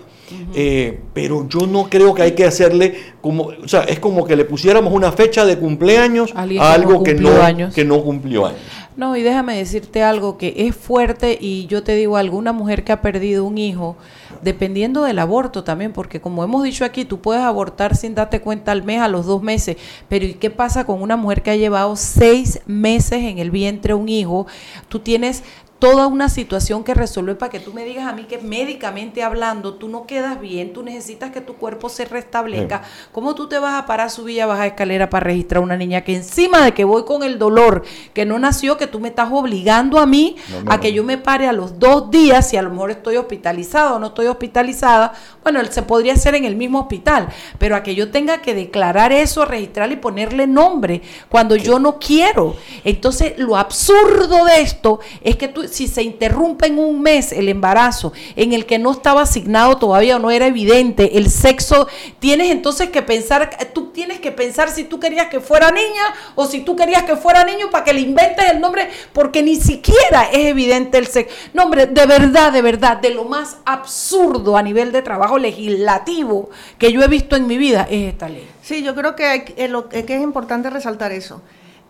[0.56, 4.36] Eh, pero yo no creo que hay que hacerle como, o sea, es como que
[4.36, 7.30] le pusiéramos una fecha de cumpleaños a algo que no,
[7.74, 8.60] que no cumplió años.
[8.98, 12.86] No, y déjame decirte algo que es fuerte y yo te digo algo, una mujer
[12.86, 13.98] que ha perdido un hijo,
[14.42, 18.72] dependiendo del aborto también, porque como hemos dicho aquí, tú puedes abortar sin darte cuenta
[18.72, 19.76] al mes, a los dos meses,
[20.08, 23.94] pero ¿y qué pasa con una mujer que ha llevado seis meses en el vientre
[23.94, 24.48] un hijo?
[24.88, 25.44] Tú tienes
[25.80, 29.74] toda una situación que resuelve para que tú me digas a mí que médicamente hablando
[29.74, 32.84] tú no quedas bien, tú necesitas que tu cuerpo se restablezca.
[33.12, 35.76] ¿Cómo tú te vas a parar, subir y a bajar escalera para registrar a una
[35.76, 39.10] niña que encima de que voy con el dolor que no nació, que tú me
[39.10, 42.62] estás obligando a mí a que yo me pare a los dos días si a
[42.62, 45.14] lo mejor estoy hospitalizada o no estoy hospitalizada?
[45.44, 47.28] Bueno, se podría hacer en el mismo hospital,
[47.60, 52.00] pero a que yo tenga que declarar eso, registrar y ponerle nombre cuando yo no
[52.00, 52.56] quiero.
[52.84, 57.50] Entonces, lo absurdo de esto es que tú si se interrumpe en un mes el
[57.50, 61.88] embarazo en el que no estaba asignado todavía o no era evidente el sexo,
[62.20, 66.04] tienes entonces que pensar, tú tienes que pensar si tú querías que fuera niña
[66.36, 69.56] o si tú querías que fuera niño para que le inventes el nombre, porque ni
[69.56, 71.34] siquiera es evidente el sexo.
[71.54, 76.50] No, hombre, de verdad, de verdad, de lo más absurdo a nivel de trabajo legislativo
[76.78, 78.48] que yo he visto en mi vida es esta ley.
[78.62, 81.42] Sí, yo creo que, hay, que es importante resaltar eso.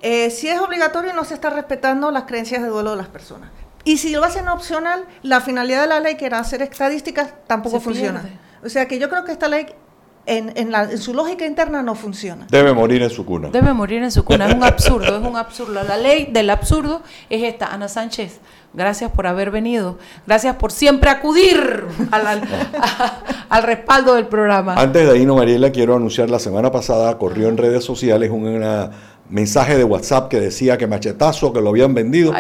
[0.02, 3.50] Eh, si es obligatorio, no se está respetando las creencias de duelo de las personas.
[3.86, 7.80] Y si lo hacen opcional, la finalidad de la ley, que era hacer estadísticas, tampoco
[7.80, 8.24] funciona.
[8.64, 9.68] O sea que yo creo que esta ley
[10.26, 12.48] en, su lógica interna no funciona.
[12.50, 13.50] Debe morir en su cuna.
[13.50, 14.48] Debe morir en su cuna.
[14.48, 15.84] Es un absurdo, es un absurdo.
[15.84, 17.68] La ley del absurdo es esta.
[17.68, 18.40] Ana Sánchez,
[18.74, 19.98] gracias por haber venido.
[20.26, 22.42] Gracias por siempre acudir al,
[23.50, 24.76] al respaldo del programa.
[24.76, 28.90] Antes de irnos, Mariela, quiero anunciar, la semana pasada corrió en redes sociales una
[29.30, 32.34] mensaje de WhatsApp que decía que Machetazo, que lo habían vendido.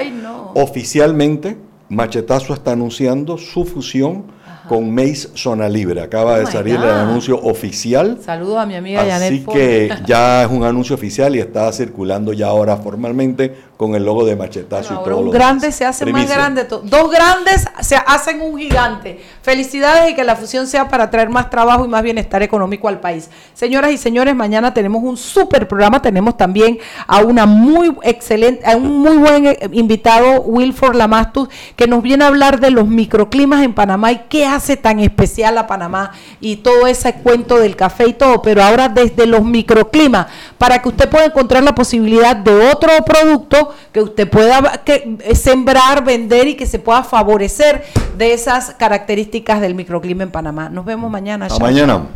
[0.54, 1.58] Oficialmente,
[1.90, 4.26] Machetazo está anunciando su fusión
[4.68, 6.02] con Mace Zona Libre.
[6.02, 8.20] Acaba de oh salir el anuncio oficial.
[8.24, 12.48] Saludos a mi amiga Así que ya es un anuncio oficial y está circulando ya
[12.48, 16.64] ahora formalmente con el logo de Machetazo y todo un grande se hace más grande.
[16.64, 19.22] Dos grandes se hacen un gigante.
[19.42, 23.00] Felicidades y que la fusión sea para traer más trabajo y más bienestar económico al
[23.00, 23.30] país.
[23.54, 26.02] Señoras y señores, mañana tenemos un súper programa.
[26.02, 31.88] Tenemos también a una muy excelente, a un muy buen eh, invitado, Wilford Lamastus, que
[31.88, 35.68] nos viene a hablar de los microclimas en Panamá y qué hace tan especial a
[35.68, 40.82] Panamá y todo ese cuento del café y todo, pero ahora desde los microclimas, para
[40.82, 46.04] que usted pueda encontrar la posibilidad de otro producto que usted pueda que, eh, sembrar,
[46.04, 47.84] vender y que se pueda favorecer
[48.18, 50.70] de esas características del microclima en Panamá.
[50.70, 51.46] Nos vemos mañana.
[51.46, 52.08] Hasta mañana.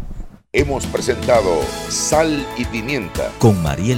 [0.52, 3.98] Hemos presentado Sal y Pimienta Con Mariela